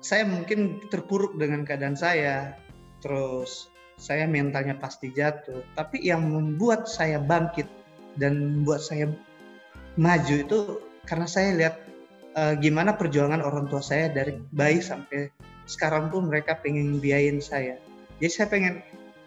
[0.00, 2.56] saya mungkin terpuruk dengan keadaan saya.
[3.04, 3.68] Terus
[4.00, 5.60] saya mentalnya pasti jatuh.
[5.76, 7.68] Tapi yang membuat saya bangkit
[8.16, 9.12] dan membuat saya
[10.00, 10.58] maju itu
[11.04, 11.76] karena saya lihat
[12.36, 15.28] uh, gimana perjuangan orang tua saya dari bayi sampai
[15.68, 17.76] sekarang pun mereka pengen biayain saya.
[18.18, 18.74] Jadi saya pengen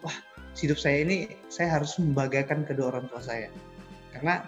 [0.02, 0.14] wah
[0.58, 3.48] hidup saya ini saya harus membahagiakan kedua orang tua saya.
[4.14, 4.42] Karena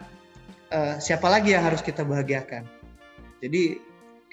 [0.74, 2.66] uh, siapa lagi yang harus kita bahagiakan?
[3.42, 3.78] Jadi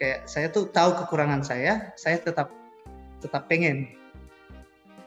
[0.04, 2.51] kayak saya tuh tahu kekurangan saya saya tetap
[3.24, 3.88] tetap pengen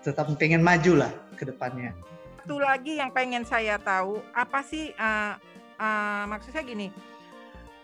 [0.01, 1.93] tetap pengen maju lah ke depannya
[2.41, 5.37] satu lagi yang pengen saya tahu apa sih uh,
[5.77, 6.89] uh, maksud saya gini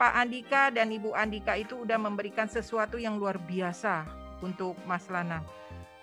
[0.01, 4.03] Pak Andika dan Ibu Andika itu udah memberikan sesuatu yang luar biasa
[4.43, 5.47] untuk Mas Lanang.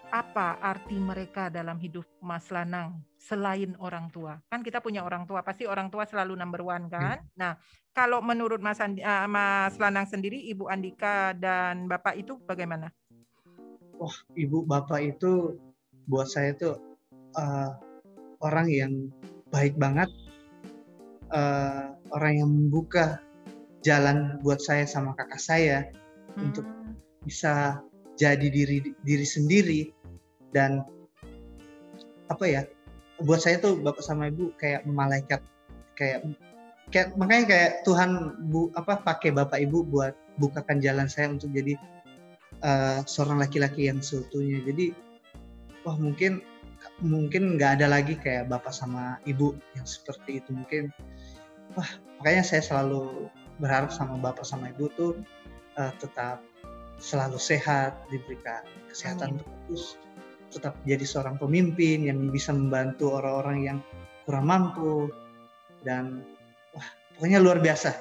[0.08, 4.40] Apa arti mereka dalam hidup Mas Lanang selain orang tua?
[4.48, 7.20] Kan kita punya orang tua, pasti orang tua selalu number one kan?
[7.20, 7.36] Hmm.
[7.36, 7.52] Nah,
[7.92, 12.88] kalau menurut Mas, Andi, uh, Mas Lanang sendiri, Ibu Andika dan Bapak itu bagaimana?
[14.00, 15.60] Wah, Ibu Bapak itu
[16.08, 16.80] buat saya itu
[17.36, 17.72] uh,
[18.40, 18.94] orang yang
[19.52, 20.08] baik banget,
[21.36, 23.20] uh, orang yang membuka
[23.84, 25.78] jalan buat saya sama kakak saya
[26.36, 26.52] hmm.
[26.52, 26.68] untuk
[27.24, 27.84] bisa
[28.20, 29.82] jadi diri diri sendiri
[30.52, 30.84] dan
[32.28, 32.62] apa ya
[33.24, 35.44] buat saya tuh bapak sama ibu kayak malaikat
[35.96, 36.24] kayak
[36.90, 41.76] kayak makanya kayak Tuhan bu apa pakai bapak ibu buat bukakan jalan saya untuk jadi
[42.64, 44.64] uh, seorang laki-laki yang seutuhnya.
[44.64, 44.96] Jadi
[45.84, 46.42] wah mungkin
[47.04, 50.50] mungkin nggak ada lagi kayak bapak sama ibu yang seperti itu.
[50.56, 50.90] Mungkin
[51.76, 51.90] wah
[52.20, 53.28] makanya saya selalu
[53.60, 55.20] berharap sama bapak sama ibu tuh
[55.76, 56.40] uh, tetap
[57.00, 59.96] selalu sehat, diberikan kesehatan terus,
[60.50, 63.78] tetap jadi seorang pemimpin yang bisa membantu orang-orang yang
[64.26, 65.10] kurang mampu.
[65.86, 66.26] Dan
[66.76, 67.94] wah pokoknya luar biasa.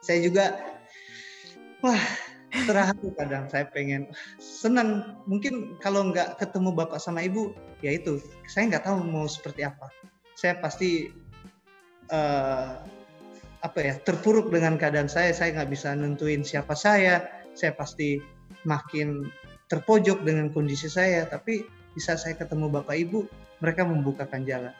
[0.00, 0.56] Saya juga
[1.84, 2.00] wah
[2.66, 3.46] terharu kadang.
[3.52, 5.20] Saya pengen senang.
[5.28, 9.88] Mungkin kalau nggak ketemu bapak sama ibu ya itu saya nggak tahu mau seperti apa.
[10.34, 11.12] Saya pasti
[12.10, 12.80] uh,
[13.60, 15.30] apa ya terpuruk dengan keadaan saya.
[15.36, 17.28] Saya nggak bisa nentuin siapa saya.
[17.52, 18.18] Saya pasti
[18.64, 19.28] makin
[19.70, 21.28] terpojok dengan kondisi saya.
[21.28, 23.26] Tapi bisa saya ketemu bapak ibu
[23.58, 24.74] mereka membukakan jalan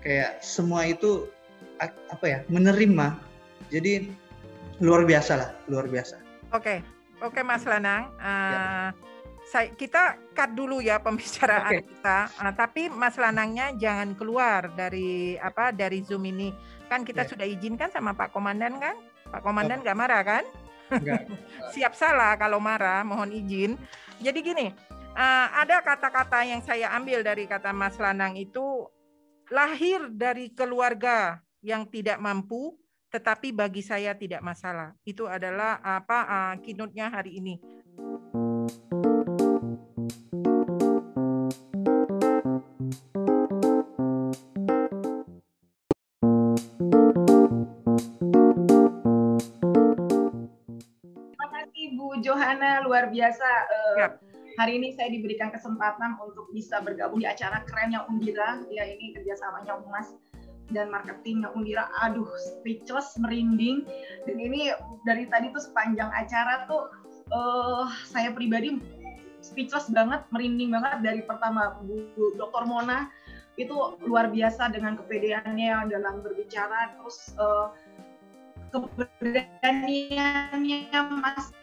[0.00, 1.28] kayak semua itu
[1.82, 3.18] apa ya menerima
[3.72, 4.06] jadi
[4.78, 6.20] luar biasa lah luar biasa
[6.54, 6.78] oke okay.
[7.24, 8.62] oke okay, mas Lanang uh, ya.
[9.48, 11.82] saya kita cut dulu ya pembicaraan okay.
[11.82, 16.54] kita uh, tapi mas Lanangnya jangan keluar dari apa dari zoom ini
[16.86, 17.30] kan kita yeah.
[17.30, 18.94] sudah izinkan sama Pak Komandan kan
[19.34, 20.00] Pak Komandan nggak oh.
[20.00, 20.44] marah kan
[21.74, 23.76] Siap salah kalau marah, mohon izin.
[24.22, 24.66] Jadi gini,
[25.14, 28.90] uh, ada kata-kata yang saya ambil dari kata Mas Lanang itu
[29.48, 32.76] lahir dari keluarga yang tidak mampu,
[33.08, 34.92] tetapi bagi saya tidak masalah.
[35.06, 37.56] Itu adalah apa uh, kinutnya hari ini.
[52.24, 53.50] Johana luar biasa.
[53.68, 54.12] Uh, yep.
[54.54, 58.62] Hari ini saya diberikan kesempatan untuk bisa bergabung di acara kerennya Undira.
[58.70, 60.14] Ya ini kerjasamanya Umas
[60.70, 61.90] dan marketingnya Undira.
[62.06, 63.82] Aduh, speechless, merinding.
[64.30, 64.70] Dan ini
[65.02, 66.86] dari tadi tuh sepanjang acara tuh
[67.34, 68.78] uh, saya pribadi
[69.42, 72.64] speechless banget, merinding banget dari pertama Bu, Dr.
[72.64, 73.10] Mona
[73.54, 73.74] itu
[74.06, 77.70] luar biasa dengan kepedeannya dalam berbicara terus uh,
[78.74, 80.90] keberaniannya
[81.22, 81.54] Mas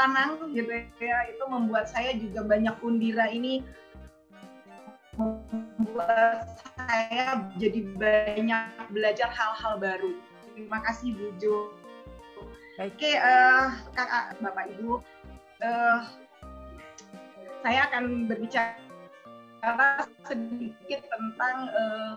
[0.00, 3.60] Lanang gitu ya itu membuat saya juga banyak undira ini
[5.20, 10.16] membuat saya jadi banyak belajar hal-hal baru.
[10.56, 11.76] Terima kasih Bu Jo.
[12.80, 15.04] Oke, uh, kakak, bapak, ibu,
[15.60, 16.00] uh,
[17.60, 22.16] saya akan berbicara sedikit tentang uh,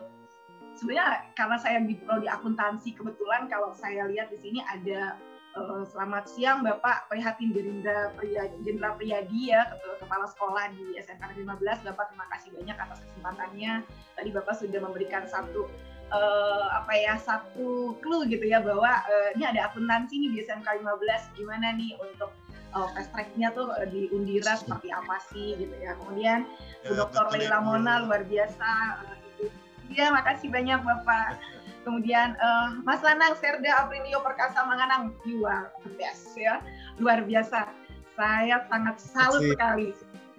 [0.80, 5.20] sebenarnya karena saya di prodi akuntansi kebetulan kalau saya lihat di sini ada
[5.58, 7.10] uh, selamat siang Bapak.
[7.10, 8.14] Prihatin Gerindra
[8.66, 9.70] Jenderal Priyadi ya
[10.02, 13.74] kepala sekolah di SMK 15 Bapak terima kasih banyak atas kesempatannya.
[14.18, 15.70] Tadi Bapak sudah memberikan satu
[16.14, 20.68] uh, apa ya satu clue gitu ya bahwa uh, ini ada akuntansi nih di SMK
[20.82, 22.34] 15 gimana nih untuk
[22.74, 25.94] uh, fast tracknya tuh uh, di Undira seperti apa sih gitu ya.
[26.02, 26.50] Kemudian
[26.84, 27.26] Bu ya, Dr.
[27.38, 28.70] Leila Mona luar biasa.
[29.06, 29.24] Uh,
[29.92, 31.38] Ya, makasih banyak Bapak.
[31.84, 36.64] Kemudian uh, Mas Lanang Serda Aprilio Perkasa Manganang, you are the best ya,
[37.00, 37.68] luar biasa.
[38.16, 39.92] Saya sangat salut sekali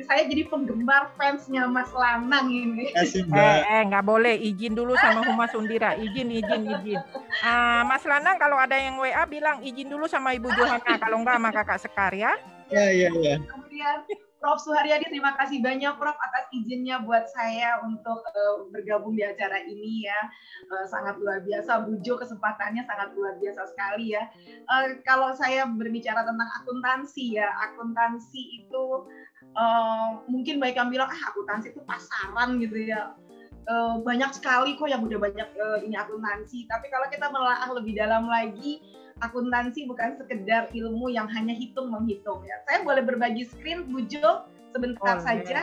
[0.02, 2.90] saya jadi penggemar fansnya Mas Lanang ini.
[2.90, 6.98] Kasih, eh, eh nggak boleh izin dulu sama Humas Undira, izin izin izin.
[7.46, 11.38] Uh, Mas Lanang kalau ada yang WA bilang izin dulu sama Ibu Johana, kalau nggak
[11.38, 12.34] sama Kakak Sekar ya.
[12.74, 13.34] Iya iya iya.
[13.46, 13.96] Kemudian
[14.44, 19.64] Prof Suharyadi, terima kasih banyak Prof atas izinnya buat saya untuk uh, bergabung di acara
[19.64, 20.20] ini ya.
[20.68, 24.28] Uh, sangat luar biasa, Bujo kesempatannya sangat luar biasa sekali ya.
[24.68, 29.08] Uh, kalau saya berbicara tentang akuntansi ya, akuntansi itu
[29.56, 33.16] uh, mungkin baik yang bilang ah akuntansi itu pasaran gitu ya.
[33.64, 36.68] Uh, banyak sekali kok yang udah banyak uh, ini akuntansi.
[36.68, 38.84] Tapi kalau kita melahah lebih dalam lagi,
[39.22, 42.56] akuntansi bukan sekedar ilmu yang hanya hitung menghitung ya.
[42.66, 45.26] Saya boleh berbagi screen Bujo sebentar boleh.
[45.26, 45.58] saja.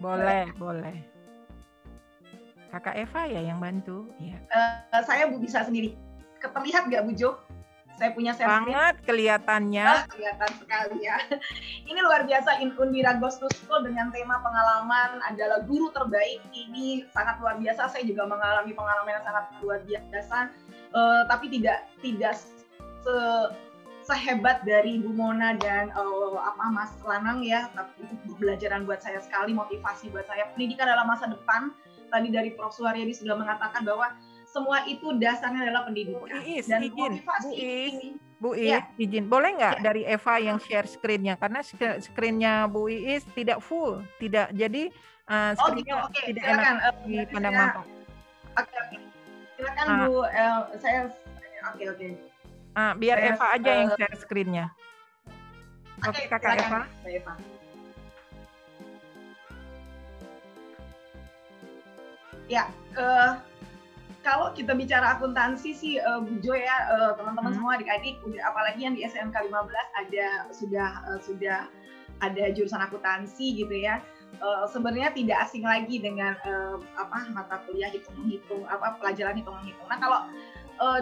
[0.00, 0.96] Boleh, boleh.
[2.70, 4.06] Kakak Eva ya yang bantu.
[4.22, 4.38] Ya.
[4.52, 5.96] Uh, saya Bu bisa sendiri.
[6.40, 7.36] Terlihat nggak Bujo?
[7.98, 9.06] Saya punya share Banget screen.
[9.12, 9.88] kelihatannya.
[9.92, 11.20] Oh, kelihatan sekali ya.
[11.90, 16.40] Ini luar biasa Undira Ghost to School dengan tema pengalaman adalah guru terbaik.
[16.54, 17.92] Ini sangat luar biasa.
[17.92, 20.48] Saya juga mengalami pengalaman yang sangat luar biasa.
[20.96, 22.34] Uh, tapi tidak tidak
[23.00, 23.16] se
[24.10, 29.22] sehebat dari Ibu Mona dan uh, apa Mas Lanang ya, tapi itu pembelajaran buat saya
[29.22, 30.50] sekali, motivasi buat saya.
[30.56, 31.70] Pendidikan adalah masa depan.
[32.10, 32.74] Tadi dari Prof.
[32.74, 34.10] Suharyadi sudah mengatakan bahwa
[34.50, 36.26] semua itu dasarnya adalah pendidikan.
[36.26, 37.22] Bu Iis, dan izin.
[37.22, 38.08] motivasi Bu Iis, ini,
[38.42, 38.80] Bu Iis, ya.
[38.98, 39.24] izin.
[39.30, 39.82] Boleh nggak ya.
[39.84, 41.38] dari Eva yang share screen-nya?
[41.38, 41.62] Karena
[42.02, 44.90] screen-nya Bu Iis tidak full, tidak jadi
[45.30, 46.18] uh, screen-nya oh, gitu.
[46.18, 46.24] okay.
[46.34, 46.66] tidak Silakan.
[46.66, 47.78] enak uh, dipandang mata.
[47.78, 47.86] Oke,
[48.58, 48.74] okay, oke.
[48.90, 49.00] Okay.
[49.54, 49.98] Silakan ah.
[50.02, 51.14] Bu, uh, saya oke
[51.78, 51.98] okay, oke.
[52.02, 52.29] Okay.
[52.80, 54.66] Ah, biar saya, Eva aja uh, yang share screen-nya.
[56.00, 56.80] Oke, okay, Kakak Eva.
[57.04, 57.34] Eva.
[62.48, 62.64] Ya,
[62.96, 63.36] uh,
[64.24, 67.58] kalau kita bicara akuntansi sih uh, Bu Jo ya uh, teman-teman hmm.
[67.60, 71.68] semua adik-adik apalagi yang di SMK 15 ada sudah uh, sudah
[72.24, 74.00] ada jurusan akuntansi gitu ya.
[74.40, 79.56] Uh, sebenarnya tidak asing lagi dengan uh, apa mata kuliah hitung menghitung apa pelajaran hitung
[79.60, 79.86] menghitung.
[79.88, 80.20] Nah kalau
[80.80, 81.00] uh,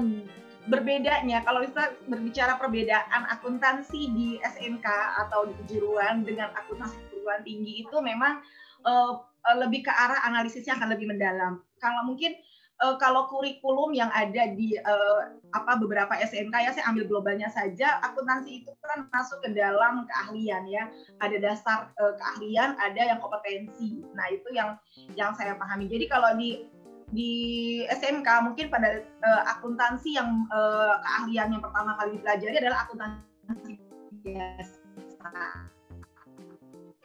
[0.67, 1.47] berbedanya.
[1.47, 4.87] Kalau kita berbicara perbedaan akuntansi di SMK
[5.27, 8.43] atau di kejuruan dengan akuntansi perguruan tinggi itu memang
[8.83, 9.23] uh,
[9.57, 11.63] lebih ke arah analisisnya akan lebih mendalam.
[11.79, 12.35] Kalau mungkin
[12.83, 17.99] uh, kalau kurikulum yang ada di uh, apa beberapa SMK ya saya ambil globalnya saja
[18.05, 20.91] akuntansi itu kan masuk ke dalam keahlian ya.
[21.23, 24.05] Ada dasar uh, keahlian ada yang kompetensi.
[24.13, 24.79] Nah itu yang
[25.15, 25.91] yang saya pahami.
[25.91, 26.67] Jadi kalau di
[27.09, 27.33] di
[27.89, 33.73] SMK mungkin pada uh, akuntansi yang uh, keahlian yang pertama kali dipelajari adalah akuntansi
[34.25, 34.79] biasa.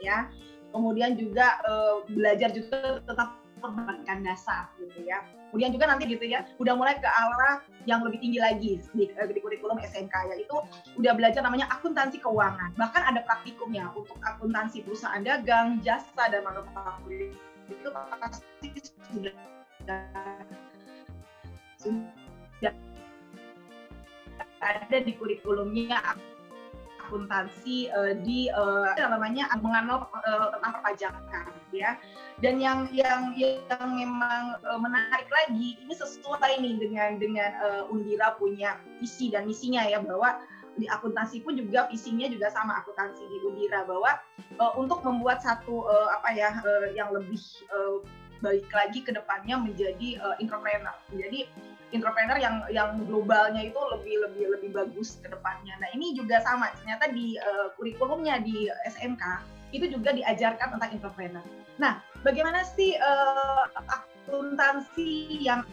[0.04, 0.28] Ya.
[0.74, 5.24] Kemudian juga uh, belajar juga tentang perbankan dasar gitu ya.
[5.48, 9.40] Kemudian juga nanti gitu ya udah mulai ke arah yang lebih tinggi lagi di, di
[9.40, 10.56] kurikulum SMK yaitu
[11.00, 12.76] udah belajar namanya akuntansi keuangan.
[12.76, 17.32] Bahkan ada praktikumnya untuk akuntansi perusahaan dagang jasa dan manufaktur.
[17.72, 18.68] Itu pasti
[19.16, 20.24] sudah sudah
[24.64, 26.00] ada di kurikulumnya
[27.04, 32.00] akuntansi uh, di uh, namanya mengenal uh, tentang perpajakan ya.
[32.40, 38.40] Dan yang yang yang memang uh, menarik lagi ini sesuai nih dengan dengan uh, Undira
[38.40, 40.40] punya visi dan misinya ya bahwa
[40.74, 44.18] di akuntansi pun juga visinya juga sama akuntansi di Undira bahwa
[44.58, 48.02] uh, untuk membuat satu uh, apa ya uh, yang lebih uh,
[48.44, 50.92] balik lagi ke depannya menjadi uh, entrepreneur.
[51.16, 51.48] Jadi
[51.96, 55.80] entrepreneur yang yang globalnya itu lebih lebih lebih bagus ke depannya.
[55.80, 56.76] Nah, ini juga sama.
[56.84, 59.24] Ternyata di uh, kurikulumnya di SMK
[59.72, 61.46] itu juga diajarkan tentang entrepreneur.
[61.80, 65.64] Nah, bagaimana sih uh, akuntansi yang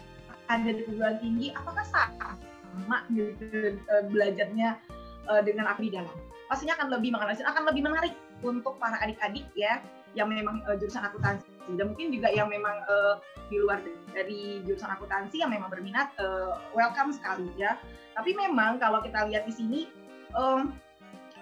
[0.46, 3.76] ada di perguruan tinggi apakah sama gitu
[4.10, 4.78] belajarnya
[5.26, 6.16] uh, dengan api dalam?
[6.50, 9.78] pastinya akan lebih menganalisis, akan lebih menarik untuk para adik-adik ya
[10.18, 13.20] yang memang uh, jurusan akuntansi dan mungkin juga yang memang uh,
[13.52, 17.76] di luar dari jurusan akuntansi yang memang berminat uh, welcome sekali ya.
[18.16, 19.80] Tapi memang kalau kita lihat di sini
[20.34, 20.72] um,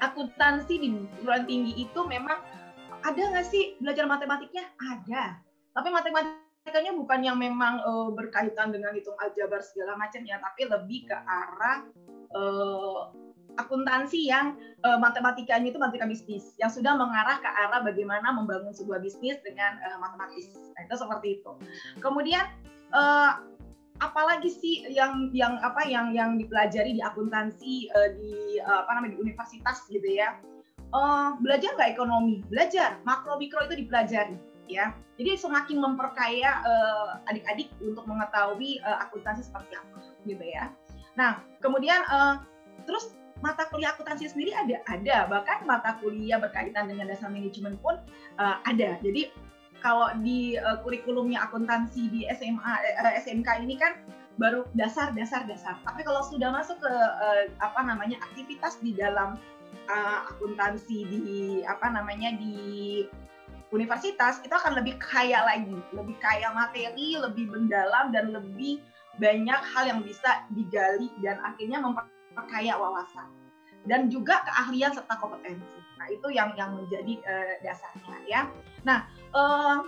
[0.02, 0.88] akuntansi di
[1.18, 2.38] perguruan tinggi itu memang
[3.02, 4.66] ada nggak sih belajar matematiknya?
[4.78, 5.38] Ada.
[5.74, 11.06] Tapi matematikanya bukan yang memang uh, berkaitan dengan hitung aljabar segala macam ya, tapi lebih
[11.06, 11.86] ke arah
[12.34, 13.14] uh,
[13.58, 14.54] akuntansi yang
[14.86, 19.76] uh, matematikanya itu matematika bisnis yang sudah mengarah ke arah bagaimana membangun sebuah bisnis dengan
[19.82, 20.54] uh, matematis.
[20.78, 21.50] Nah, itu seperti itu.
[21.98, 22.46] Kemudian
[22.94, 23.42] uh,
[23.98, 29.18] apalagi sih yang yang apa yang yang dipelajari di akuntansi uh, di uh, apa namanya
[29.18, 30.38] di universitas gitu ya.
[30.88, 32.40] Uh, belajar nggak ekonomi?
[32.48, 33.02] Belajar.
[33.04, 34.38] Makro mikro itu dipelajari
[34.70, 34.94] ya.
[35.18, 36.62] Jadi semakin memperkaya
[37.26, 40.70] adik-adik untuk mengetahui uh, akuntansi seperti apa gitu ya.
[41.18, 42.38] Nah, kemudian uh,
[42.86, 45.26] terus mata kuliah akuntansi sendiri ada ada.
[45.30, 47.98] Bahkan mata kuliah berkaitan dengan dasar manajemen pun
[48.38, 48.98] uh, ada.
[49.02, 49.30] Jadi
[49.78, 53.94] kalau di uh, kurikulumnya akuntansi di SMA uh, eh, SMK ini kan
[54.38, 55.78] baru dasar dasar dasar.
[55.86, 59.38] Tapi kalau sudah masuk ke uh, apa namanya aktivitas di dalam
[59.90, 61.18] uh, akuntansi di
[61.66, 63.06] apa namanya di
[63.70, 65.78] universitas itu akan lebih kaya lagi.
[65.94, 68.82] Lebih kaya materi lebih mendalam dan lebih
[69.18, 72.06] banyak hal yang bisa digali dan akhirnya memper
[72.38, 73.26] memperkaya wawasan
[73.90, 75.82] dan juga keahlian serta kompetensi.
[75.98, 78.40] Nah, itu yang yang menjadi uh, dasarnya ya.
[78.86, 79.82] Nah, uh,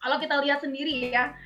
[0.00, 1.36] kalau kita lihat sendiri ya,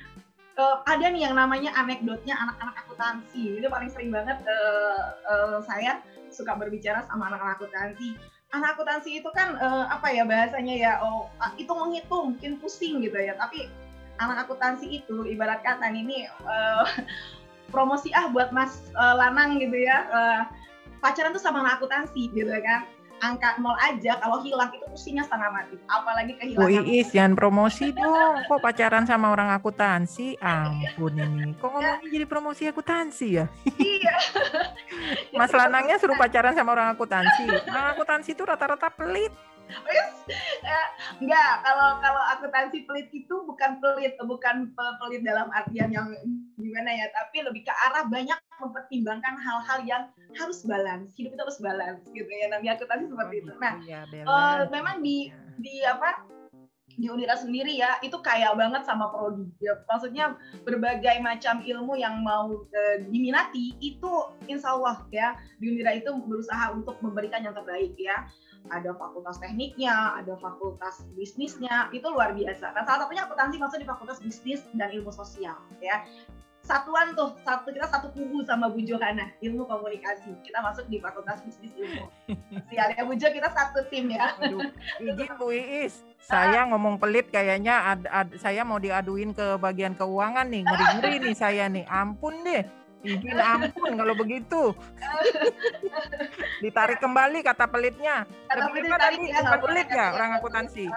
[0.55, 3.59] uh, ada nih yang namanya anekdotnya anak-anak akuntansi.
[3.59, 5.99] Ini paling sering banget uh, uh, saya
[6.31, 8.15] suka berbicara sama anak-anak akuntansi.
[8.55, 11.27] Anak akuntansi itu kan uh, apa ya bahasanya ya, oh
[11.59, 13.35] itu menghitung, mungkin pusing gitu ya.
[13.35, 13.67] Tapi
[14.21, 16.85] anak akuntansi itu ibarat kata ini uh,
[17.69, 20.07] promosi ah buat mas uh, lanang gitu ya.
[20.09, 20.41] Uh,
[21.03, 22.87] pacaran tuh sama akuntansi gitu kan.
[23.23, 25.79] Angka nol aja kalau hilang itu pusingnya setengah mati.
[25.87, 28.43] Apalagi kehilangan Bu Iis jangan promosi dong.
[28.51, 30.35] Kok pacaran sama orang akuntansi?
[30.43, 31.55] Ampun ini.
[31.55, 33.45] Kok ngomongnya jadi promosi akuntansi ya?
[33.79, 34.15] Iya.
[35.39, 37.47] Mas Lanangnya suruh pacaran sama orang akuntansi.
[37.71, 39.31] Orang akuntansi itu rata-rata pelit
[41.19, 46.07] enggak kalau kalau akuntansi pelit itu bukan pelit bukan pelit dalam artian yang
[46.55, 50.03] gimana ya tapi lebih ke arah banyak mempertimbangkan hal-hal yang
[50.39, 52.47] harus balance hidup itu harus balance gitu ya.
[52.49, 53.51] Namanya akuntansi seperti itu.
[53.59, 56.23] nah ya, uh, memang di di apa
[56.93, 59.49] di Unira sendiri ya itu kaya banget sama prodi.
[59.57, 64.11] Ya maksudnya berbagai macam ilmu yang mau e, diminati itu
[64.45, 68.29] insya Allah ya di Unira itu berusaha untuk memberikan yang terbaik ya
[68.71, 72.71] ada fakultas tekniknya, ada fakultas bisnisnya, itu luar biasa.
[72.71, 76.07] Nah, salah satunya akuntansi masuk di fakultas bisnis dan ilmu sosial, ya.
[76.63, 80.31] Satuan tuh, satu kita satu kubu sama Bu Johana, ilmu komunikasi.
[80.47, 84.31] Kita masuk di fakultas bisnis ilmu sosial ya, Bu Jo, kita satu tim ya.
[84.39, 84.63] Aduh,
[85.03, 90.47] izin Bu Iis, saya ngomong pelit kayaknya ad, ad, saya mau diaduin ke bagian keuangan
[90.47, 91.83] nih, ngeri-ngeri nih saya nih.
[91.83, 92.63] Ampun deh
[93.03, 94.71] Izin ampun kalau begitu.
[96.63, 98.23] Ditarik kembali kata pelitnya.
[98.47, 100.87] Kata pelit tadi ya, pelit ya orang akuntansi.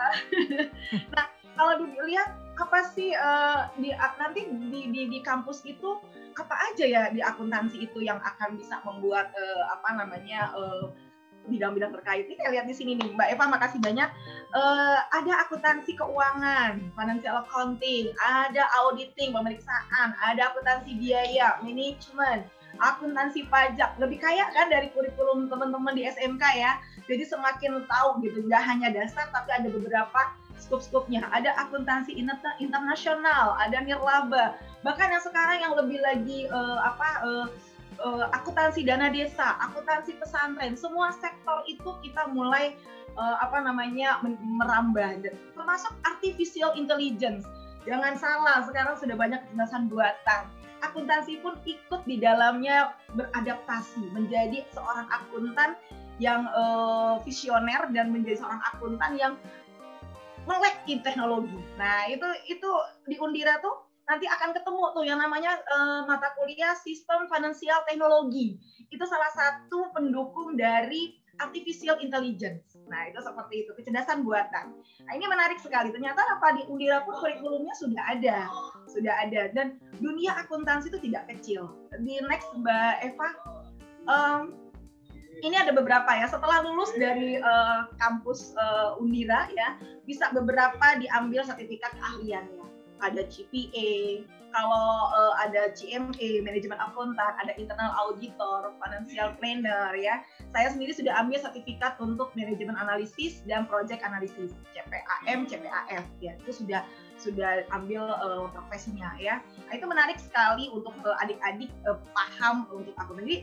[1.15, 1.27] nah,
[1.59, 6.01] kalau dilihat apa sih uh, di nanti di, di di kampus itu
[6.37, 10.89] apa aja ya di akuntansi itu yang akan bisa membuat uh, apa namanya uh,
[11.47, 12.27] bidang-bidang terkait.
[12.27, 14.11] Ini saya lihat di sini nih, Mbak Eva, makasih banyak.
[14.53, 22.47] Uh, ada akuntansi keuangan, financial accounting, ada auditing, pemeriksaan, ada akuntansi biaya, manajemen,
[22.83, 23.97] akuntansi pajak.
[23.97, 26.79] Lebih kaya kan dari kurikulum teman-teman di SMK ya.
[27.07, 31.29] Jadi semakin tahu gitu, nggak hanya dasar, tapi ada beberapa skup-skupnya.
[31.31, 32.17] Ada akuntansi
[32.59, 34.59] internasional, ada nirlaba.
[34.83, 37.47] Bahkan yang sekarang yang lebih lagi uh, apa uh,
[38.03, 42.77] uh, akuntansi dana desa, akuntansi pesantren, semua sektor itu kita mulai
[43.17, 45.25] uh, apa namanya merambah,
[45.55, 47.47] termasuk artificial intelligence.
[47.87, 50.51] Jangan salah, sekarang sudah banyak kecerdasan buatan.
[50.83, 55.79] Akuntansi pun ikut di dalamnya beradaptasi menjadi seorang akuntan
[56.19, 59.33] yang uh, visioner dan menjadi seorang akuntan yang
[60.47, 61.59] melek teknologi.
[61.79, 62.71] Nah itu itu
[63.07, 68.59] di Undira tuh nanti akan ketemu tuh yang namanya uh, mata kuliah sistem finansial teknologi.
[68.89, 72.79] Itu salah satu pendukung dari artificial intelligence.
[72.89, 74.73] Nah, itu seperti itu, kecerdasan buatan.
[75.05, 75.93] Nah, ini menarik sekali.
[75.93, 78.49] Ternyata apa di Undira pun kurikulumnya sudah ada.
[78.89, 81.69] Sudah ada dan dunia akuntansi itu tidak kecil.
[82.01, 83.29] Di next Mbak Eva
[84.09, 84.41] um,
[85.45, 86.25] ini ada beberapa ya.
[86.31, 89.77] Setelah lulus dari uh, kampus uh, Undira ya,
[90.09, 94.25] bisa beberapa diambil sertifikat keahliannya ada CPA,
[94.57, 100.25] kalau uh, ada CMA, manajemen akuntan, ada internal auditor, financial planner ya.
[100.57, 106.33] Saya sendiri sudah ambil sertifikat untuk manajemen analisis dan project analisis, CPAM, CPAF ya.
[106.41, 106.81] Itu sudah
[107.21, 109.45] sudah ambil uh, profesinya ya.
[109.69, 113.29] Nah, itu menarik sekali untuk uh, adik-adik uh, paham untuk akuntan.
[113.29, 113.39] Jadi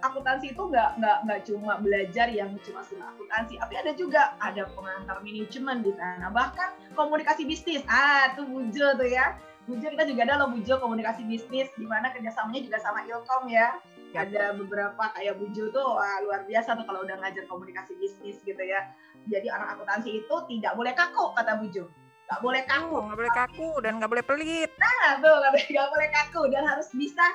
[0.00, 4.68] akuntansi itu nggak nggak nggak cuma belajar yang cuma sudah akuntansi, tapi ada juga ada
[4.72, 7.84] pengantar manajemen di sana, bahkan komunikasi bisnis.
[7.86, 9.36] Ah, tuh Bujo tuh ya.
[9.68, 13.78] Bujo kita juga ada loh Bujo komunikasi bisnis, di mana kerjasamanya juga sama Ilkom ya.
[14.10, 18.62] Ada beberapa kayak Bujo tuh wah, luar biasa tuh kalau udah ngajar komunikasi bisnis gitu
[18.62, 18.90] ya.
[19.30, 21.86] Jadi anak akuntansi itu tidak boleh kaku kata Bujo
[22.30, 26.42] nggak boleh kaku nggak boleh kaku dan nggak boleh pelit nah tuh nggak boleh kaku
[26.54, 27.26] dan harus bisa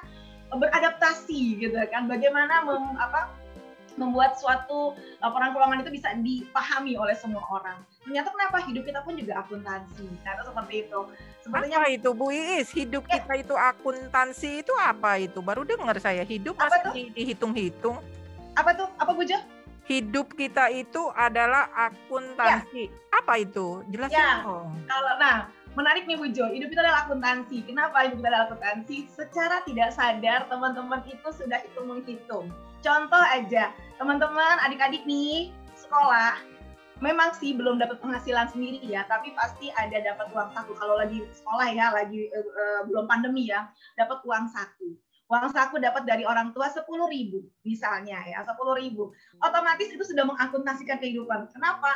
[0.54, 3.34] beradaptasi gitu kan bagaimana mem, apa
[3.96, 4.92] membuat suatu
[5.24, 7.80] laporan keuangan itu bisa dipahami oleh semua orang.
[8.04, 10.04] Ternyata kenapa hidup kita pun juga akuntansi.
[10.20, 11.00] Ternyata seperti itu.
[11.40, 12.68] Sepertinya apa itu Bu Iis?
[12.76, 13.24] Hidup ya.
[13.24, 15.40] kita itu akuntansi itu apa itu?
[15.40, 18.04] Baru dengar saya hidup apa masih dihitung-hitung.
[18.60, 18.92] Apa tuh?
[19.00, 19.40] Apa Bu Jo?
[19.86, 22.90] hidup kita itu adalah akuntansi.
[22.90, 23.18] Ya.
[23.22, 23.86] Apa itu?
[23.94, 24.42] Jelasin ya.
[24.42, 24.74] dong.
[24.90, 25.38] Kalau nah,
[25.76, 27.64] menarik nih Bu Jo, hidup kita adalah akuntansi.
[27.68, 28.98] Kenapa hidup kita adalah akuntansi?
[29.12, 32.48] Secara tidak sadar teman-teman itu sudah hitung menghitung.
[32.80, 36.40] Contoh aja, teman-teman adik-adik nih sekolah
[37.04, 40.72] memang sih belum dapat penghasilan sendiri ya, tapi pasti ada dapat uang satu.
[40.80, 43.68] Kalau lagi sekolah ya, lagi uh, uh, belum pandemi ya,
[44.00, 44.96] dapat uang satu
[45.26, 49.10] uang saku dapat dari orang tua sepuluh ribu misalnya ya sepuluh ribu.
[49.42, 51.50] Otomatis itu sudah mengakuntasikan kehidupan.
[51.50, 51.90] Kenapa?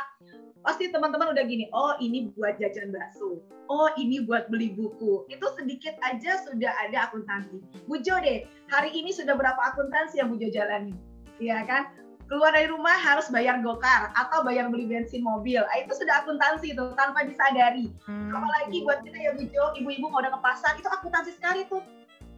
[0.60, 3.38] Pasti teman-teman udah gini oh ini buat jajan bakso.
[3.70, 5.30] Oh ini buat beli buku.
[5.30, 7.62] Itu sedikit aja sudah ada akuntansi.
[7.86, 10.94] Bujo deh hari ini sudah berapa akuntansi yang bujo jalani?
[11.38, 11.94] Ya kan?
[12.26, 15.66] Keluar dari rumah harus bayar gokar atau bayar beli bensin mobil.
[15.66, 17.90] Nah, itu sudah akuntansi itu tanpa disadari.
[18.06, 18.30] Hmm.
[18.30, 21.82] Apalagi buat kita ya bujo, ibu-ibu mau udah ke pasar itu akuntansi sekali tuh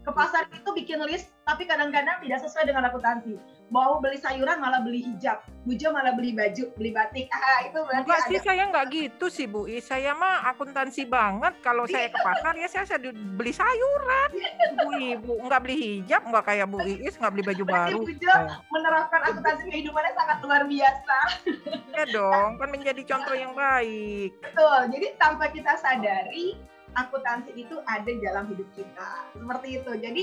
[0.02, 3.34] ke pasar itu bikin list tapi kadang-kadang tidak sesuai dengan akuntansi.
[3.70, 5.42] Mau beli sayuran malah beli hijab.
[5.66, 7.26] Bujo malah beli baju beli batik.
[7.42, 9.66] Ah itu berarti Enggak sih saya nggak gitu sih Bu.
[9.82, 11.58] Saya mah akuntansi banget.
[11.58, 14.30] Kalau saya ke pasar ya saya, saya beli sayuran.
[14.78, 17.98] Bu Ibu nggak beli hijab nggak kayak Bu Iis nggak beli baju baru.
[18.06, 18.34] Bujo
[18.70, 21.18] menerapkan akuntansi kehidupannya sangat luar biasa.
[21.92, 24.30] Ya dong kan menjadi contoh yang baik.
[24.38, 24.80] Betul.
[24.94, 29.10] Jadi tanpa kita sadari akuntansi itu ada dalam hidup kita.
[29.36, 29.92] Seperti itu.
[29.98, 30.22] Jadi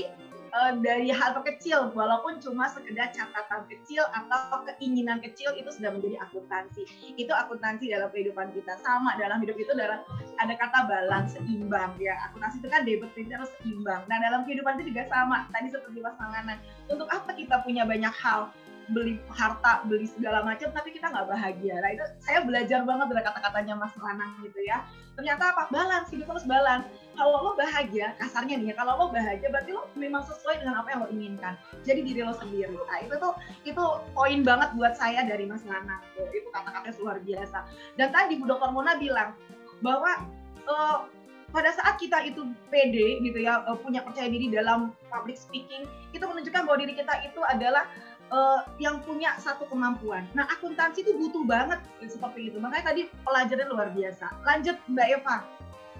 [0.54, 6.16] uh, dari hal terkecil, walaupun cuma sekedar catatan kecil atau keinginan kecil itu sudah menjadi
[6.26, 6.86] akuntansi.
[7.14, 8.78] Itu akuntansi dalam kehidupan kita.
[8.82, 10.02] Sama dalam hidup itu dalam
[10.38, 12.16] ada kata balance, seimbang ya.
[12.30, 14.02] Akuntansi itu kan debit kredit harus seimbang.
[14.06, 15.46] Nah dalam kehidupan itu juga sama.
[15.54, 16.58] Tadi seperti Mas Manganan.
[16.90, 18.50] Untuk apa kita punya banyak hal?
[18.90, 21.78] Beli harta, beli segala macam, tapi kita nggak bahagia.
[21.78, 24.82] Nah itu saya belajar banget dari kata-katanya Mas Lanang gitu ya.
[25.14, 25.62] Ternyata apa?
[25.70, 26.86] Balance, hidup harus balance.
[27.14, 30.88] Kalau lo bahagia, kasarnya nih ya, kalau lo bahagia berarti lo memang sesuai dengan apa
[30.94, 31.54] yang lo inginkan.
[31.86, 32.74] Jadi diri lo sendiri.
[32.74, 33.32] Nah itu tuh
[33.66, 33.84] itu
[34.14, 36.00] poin banget buat saya dari Mas Lanang.
[36.16, 36.26] Tuh.
[36.30, 37.58] Itu kata-katanya luar biasa.
[37.96, 38.70] Dan tadi Bu Dr.
[38.74, 39.36] Mona bilang
[39.80, 40.28] bahwa
[40.68, 41.08] uh,
[41.50, 45.82] pada saat kita itu pede gitu ya punya percaya diri dalam public speaking
[46.14, 47.90] itu menunjukkan bahwa diri kita itu adalah
[48.30, 50.24] uh, yang punya satu kemampuan.
[50.32, 52.58] Nah, akuntansi itu butuh banget seperti itu.
[52.62, 54.26] Makanya tadi pelajaran luar biasa.
[54.46, 55.36] Lanjut Mbak Eva,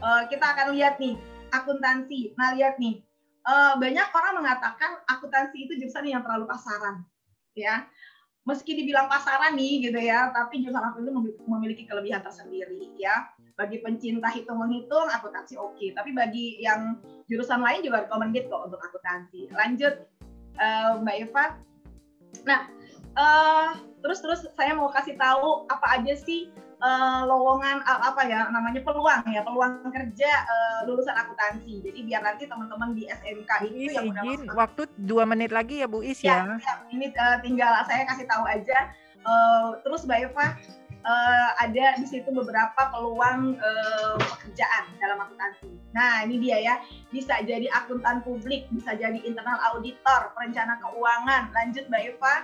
[0.01, 1.18] uh, kita akan lihat nih
[1.51, 2.33] akuntansi.
[2.39, 3.03] Nah, lihat nih,
[3.45, 7.05] uh, banyak orang mengatakan akuntansi itu jurusan yang terlalu pasaran,
[7.59, 7.85] ya.
[8.49, 11.12] Meski dibilang pasaran nih, gitu ya, tapi jurusan akuntansi
[11.45, 13.28] memiliki kelebihan tersendiri, ya.
[13.59, 15.76] Bagi pencinta hitung menghitung, akuntansi oke.
[15.76, 15.93] Okay.
[15.93, 16.97] Tapi bagi yang
[17.28, 19.53] jurusan lain juga recommended kok untuk akuntansi.
[19.53, 20.09] Lanjut,
[20.57, 21.45] uh, Mbak Eva,
[22.45, 22.68] Nah,
[23.16, 26.49] uh, terus terus saya mau kasih tahu apa aja sih
[26.80, 31.84] uh, lowongan uh, apa ya namanya peluang ya peluang kerja uh, lulusan akuntansi.
[31.84, 36.01] Jadi biar nanti teman-teman di SMK itu yang izin waktu dua menit lagi ya Bu
[36.01, 36.45] Is ya.
[36.45, 36.57] ya.
[36.59, 38.78] ya ini uh, tinggal saya kasih tahu aja.
[39.20, 40.47] Uh, terus Mbak Eva
[41.05, 45.68] uh, ada di situ beberapa peluang uh, pekerjaan dalam akuntansi.
[45.96, 46.74] Nah, ini dia ya.
[47.11, 51.51] Bisa jadi akuntan publik, bisa jadi internal auditor, perencana keuangan.
[51.53, 52.34] Lanjut Mbak Eva.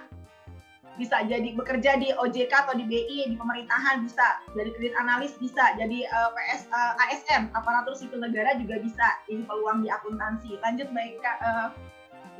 [0.96, 4.40] Bisa jadi bekerja di OJK atau di BI, di pemerintahan bisa.
[4.57, 5.76] Jadi kredit analis bisa.
[5.76, 9.07] Jadi uh, PS uh, ASN, aparatur sipil negara juga bisa.
[9.28, 10.57] Ini peluang di akuntansi.
[10.64, 11.32] Lanjut Mbak Eka.
[11.44, 11.68] Uh,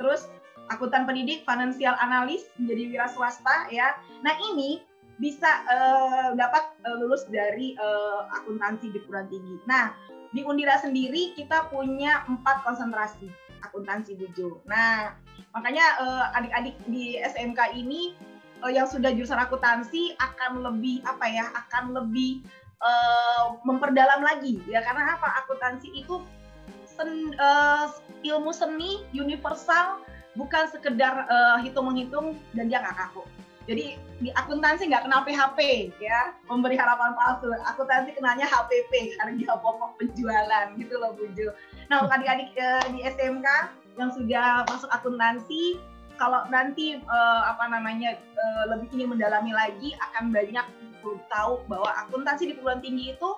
[0.01, 0.25] terus
[0.73, 3.93] akuntan pendidik, financial analis, menjadi wira swasta ya.
[4.25, 4.81] Nah, ini
[5.17, 9.57] bisa uh, dapat uh, lulus dari uh, akuntansi di perguruan tinggi.
[9.65, 9.93] Nah,
[10.31, 13.29] di Undira sendiri kita punya empat konsentrasi
[13.65, 14.61] akuntansi bujo.
[14.69, 15.17] Nah,
[15.57, 15.97] makanya
[16.37, 18.13] adik-adik di SMK ini
[18.69, 22.45] yang sudah jurusan akuntansi akan lebih apa ya, akan lebih
[22.81, 26.21] uh, memperdalam lagi ya karena apa akuntansi itu
[26.85, 27.89] sen, uh,
[28.25, 30.01] ilmu seni universal
[30.37, 33.23] bukan sekedar uh, hitung menghitung dan dia nggak kaku
[33.67, 37.51] jadi di akuntansi nggak kenal PHP ya, memberi harapan palsu.
[37.67, 41.51] Akuntansi kenalnya HPP, harga pokok penjualan gitu loh Bu Jo.
[41.91, 43.47] Nah adik-adik eh, di SMK
[43.99, 45.75] yang sudah masuk akuntansi,
[46.15, 50.65] kalau nanti eh, apa namanya eh, lebih ingin mendalami lagi akan banyak
[51.27, 53.29] tahu bahwa akuntansi di perguruan tinggi itu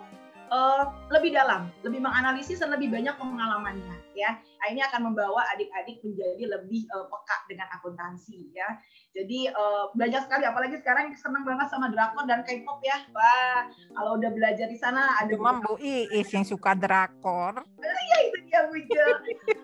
[0.50, 4.36] uh, lebih dalam, lebih menganalisis dan lebih banyak pengalamannya ya.
[4.36, 8.68] Nah, ini akan membawa adik-adik menjadi lebih uh, peka dengan akuntansi ya.
[9.16, 13.08] Jadi uh, belajar sekali, apalagi sekarang senang banget sama drakor dan K-pop ya.
[13.16, 17.64] Wah, kalau udah belajar di sana ada Cuma Bu Iis yang suka drakor.
[17.80, 18.76] Iya itu dia Bu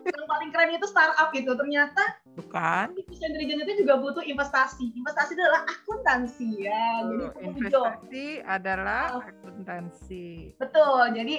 [0.06, 2.03] Yang paling keren itu startup itu ternyata.
[2.36, 2.95] Bukan.
[2.99, 4.91] Intelijen itu juga butuh investasi.
[4.91, 6.86] Investasi adalah akuntansi ya.
[7.08, 10.56] Jadi investasi adalah akuntansi.
[10.60, 11.16] Betul.
[11.16, 11.36] Jadi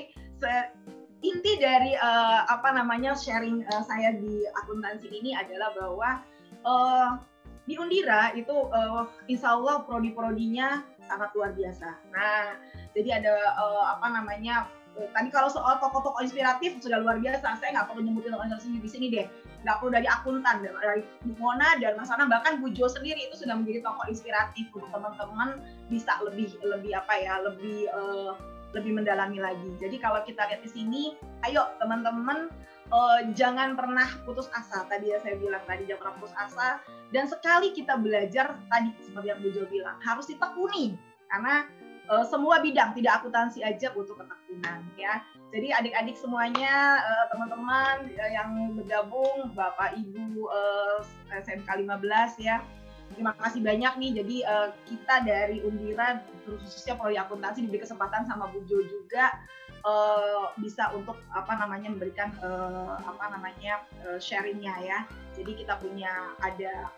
[1.32, 6.10] inti dari uh, apa namanya sharing uh, saya di akuntansi ini adalah bahwa
[6.62, 7.08] uh,
[7.66, 11.98] di Undira itu uh, insya Allah prodi-prodinya sangat luar biasa.
[12.14, 12.54] Nah,
[12.94, 17.58] jadi ada uh, apa namanya uh, tadi kalau soal tokoh-tokoh inspiratif sudah luar biasa.
[17.58, 19.26] Saya nggak perlu nyebutin inspiratif di sini deh.
[19.66, 21.02] Nggak perlu dari akuntan, dari
[21.42, 25.58] Mona dan Mas Ana bahkan Bu Jo sendiri itu sudah menjadi tokoh inspiratif untuk teman-teman
[25.90, 28.38] bisa lebih lebih apa ya lebih uh,
[28.74, 29.70] lebih mendalami lagi.
[29.78, 31.02] Jadi kalau kita lihat di sini,
[31.46, 32.50] ayo teman-teman
[32.90, 34.86] uh, jangan pernah putus asa.
[34.86, 36.68] Tadi ya saya bilang tadi jangan pernah putus asa.
[37.14, 40.98] Dan sekali kita belajar tadi seperti yang Bu Jo bilang harus ditekuni
[41.30, 41.66] karena
[42.10, 45.22] uh, semua bidang tidak akuntansi aja butuh ketekunan ya.
[45.54, 50.98] Jadi adik-adik semuanya uh, teman-teman uh, yang bergabung Bapak Ibu uh,
[51.30, 52.60] SMK 15 ya.
[53.14, 54.10] Terima kasih banyak nih.
[54.22, 59.34] Jadi uh, kita dari Undira khususnya prodi akuntansi diberi kesempatan sama Bu Jo juga
[59.86, 64.98] uh, bisa untuk apa namanya memberikan uh, apa namanya uh, sharingnya ya.
[65.38, 66.90] Jadi kita punya ada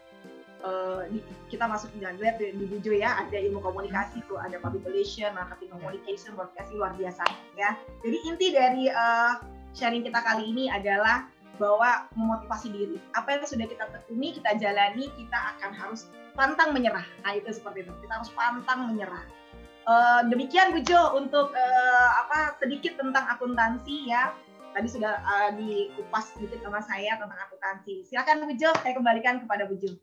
[0.65, 4.59] uh, di, kita masuk di lihat di, di Bujo ya ada ilmu komunikasi tuh ada
[4.59, 7.77] public relation, marketing communication, broadcasting luar biasa ya.
[8.03, 9.39] Jadi inti dari uh,
[9.77, 11.29] sharing kita kali ini adalah
[11.59, 12.97] bahwa memotivasi diri.
[13.13, 17.05] Apa yang sudah kita tekuni, kita jalani, kita akan harus pantang menyerah.
[17.27, 17.93] Nah itu seperti itu.
[18.03, 19.27] Kita harus pantang menyerah.
[19.89, 24.33] Uh, demikian Bu Jo untuk uh, apa sedikit tentang akuntansi ya.
[24.73, 28.07] Tadi sudah uh, dikupas sedikit sama saya tentang akuntansi.
[28.07, 29.97] Silakan Bu Jo, saya kembalikan kepada Bu Jo.